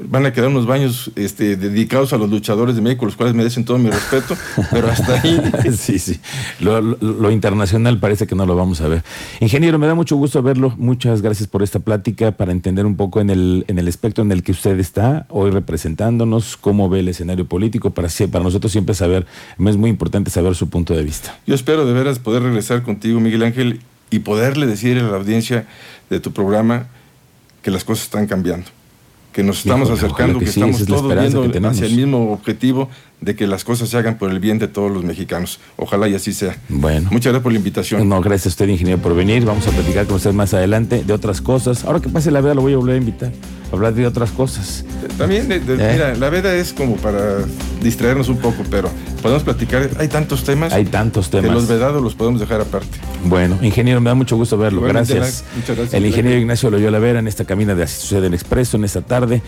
van 0.07 0.25
a 0.25 0.33
quedar 0.33 0.49
unos 0.49 0.65
baños 0.65 1.11
este, 1.15 1.55
dedicados 1.55 2.13
a 2.13 2.17
los 2.17 2.29
luchadores 2.29 2.75
de 2.75 2.81
México, 2.81 3.05
los 3.05 3.15
cuales 3.15 3.35
merecen 3.35 3.65
todo 3.65 3.77
mi 3.77 3.89
respeto, 3.89 4.35
pero 4.71 4.89
hasta 4.89 5.21
ahí. 5.21 5.39
sí, 5.77 5.99
sí. 5.99 6.19
Lo, 6.59 7.31
internacional 7.31 7.99
parece 7.99 8.27
que 8.27 8.35
no 8.35 8.45
lo 8.45 8.55
vamos 8.55 8.81
a 8.81 8.87
ver. 8.87 9.03
Ingeniero, 9.39 9.79
me 9.79 9.87
da 9.87 9.95
mucho 9.95 10.15
gusto 10.15 10.41
verlo. 10.41 10.73
Muchas 10.77 11.21
gracias 11.21 11.47
por 11.47 11.63
esta 11.63 11.79
plática 11.79 12.31
para 12.31 12.51
entender 12.51 12.85
un 12.85 12.95
poco 12.95 13.21
en 13.21 13.29
el, 13.29 13.65
en 13.67 13.79
el 13.79 13.87
espectro 13.87 14.23
en 14.23 14.31
el 14.31 14.43
que 14.43 14.51
usted 14.51 14.79
está 14.79 15.25
hoy 15.29 15.51
representándonos, 15.51 16.57
cómo 16.57 16.89
ve 16.89 16.99
el 16.99 17.07
escenario 17.07 17.45
político, 17.45 17.91
para, 17.91 18.09
para 18.31 18.43
nosotros 18.43 18.71
siempre 18.71 18.95
saber, 18.95 19.25
es 19.59 19.77
muy 19.77 19.89
importante 19.89 20.29
saber 20.31 20.55
su 20.55 20.69
punto 20.69 20.93
de 20.93 21.03
vista. 21.03 21.39
Yo 21.47 21.55
espero 21.55 21.85
de 21.85 21.93
veras 21.93 22.19
poder 22.19 22.43
regresar 22.43 22.83
contigo, 22.83 23.19
Miguel 23.19 23.43
Ángel, 23.43 23.81
y 24.09 24.19
poderle 24.19 24.65
decir 24.65 24.97
a 24.99 25.03
la 25.03 25.17
audiencia 25.17 25.65
de 26.09 26.19
tu 26.19 26.33
programa 26.33 26.87
que 27.61 27.71
las 27.71 27.83
cosas 27.83 28.05
están 28.05 28.27
cambiando 28.27 28.67
que 29.31 29.43
nos 29.43 29.59
estamos 29.59 29.89
acercando, 29.89 30.39
que, 30.39 30.45
estamos 30.45 30.85
todos 30.85 31.07
viendo 31.15 31.69
hacia 31.69 31.85
el 31.85 31.95
mismo 31.95 32.33
objetivo 32.33 32.89
de 33.21 33.35
que 33.35 33.47
las 33.47 33.63
cosas 33.63 33.89
se 33.89 33.97
hagan 33.97 34.17
por 34.17 34.31
el 34.31 34.39
bien 34.39 34.59
de 34.59 34.67
todos 34.67 34.91
los 34.91 35.03
mexicanos. 35.03 35.59
Ojalá 35.77 36.07
y 36.07 36.15
así 36.15 36.33
sea. 36.33 36.57
Bueno. 36.69 37.09
Muchas 37.11 37.31
gracias 37.31 37.43
por 37.43 37.51
la 37.51 37.57
invitación. 37.59 38.09
No, 38.09 38.19
gracias 38.21 38.47
a 38.47 38.49
usted, 38.49 38.67
ingeniero, 38.67 39.01
por 39.01 39.15
venir. 39.15 39.45
Vamos 39.45 39.67
a 39.67 39.71
platicar 39.71 40.05
con 40.05 40.15
usted 40.15 40.33
más 40.33 40.53
adelante 40.53 41.03
de 41.03 41.13
otras 41.13 41.41
cosas. 41.41 41.85
Ahora 41.85 41.99
que 41.99 42.09
pase 42.09 42.31
la 42.31 42.41
veda, 42.41 42.55
lo 42.55 42.61
voy 42.61 42.73
a 42.73 42.77
volver 42.77 42.95
a 42.95 42.97
invitar. 42.97 43.31
Hablar 43.71 43.93
de 43.93 44.05
otras 44.05 44.31
cosas. 44.31 44.83
También, 45.17 45.51
¿Eh? 45.51 45.61
mira, 45.65 46.15
la 46.15 46.29
veda 46.29 46.53
es 46.53 46.73
como 46.73 46.97
para 46.97 47.37
distraernos 47.81 48.27
un 48.27 48.37
poco, 48.37 48.63
pero 48.69 48.89
podemos 49.21 49.43
platicar. 49.43 49.89
Hay 49.97 50.07
tantos 50.07 50.43
temas. 50.43 50.73
Hay 50.73 50.85
tantos 50.85 51.29
temas. 51.29 51.47
Que 51.47 51.53
los 51.53 51.67
vedados 51.67 52.03
los 52.03 52.15
podemos 52.15 52.39
dejar 52.39 52.61
aparte. 52.61 52.97
Bueno, 53.25 53.57
ingeniero, 53.61 54.01
me 54.01 54.09
da 54.09 54.15
mucho 54.15 54.35
gusto 54.35 54.57
verlo. 54.57 54.81
gracias. 54.81 55.43
muchas 55.55 55.77
gracias. 55.77 55.93
El 55.93 56.05
ingeniero 56.05 56.37
Ignacio 56.37 56.69
Loyola 56.69 56.99
Vera 56.99 57.19
en 57.19 57.27
esta 57.27 57.45
cabina 57.45 57.75
de 57.75 57.83
Así 57.83 58.01
Sucede 58.01 58.27
en 58.27 58.33
Expreso 58.33 58.77
en 58.77 58.83
esta 58.83 59.01
tarde. 59.01 59.41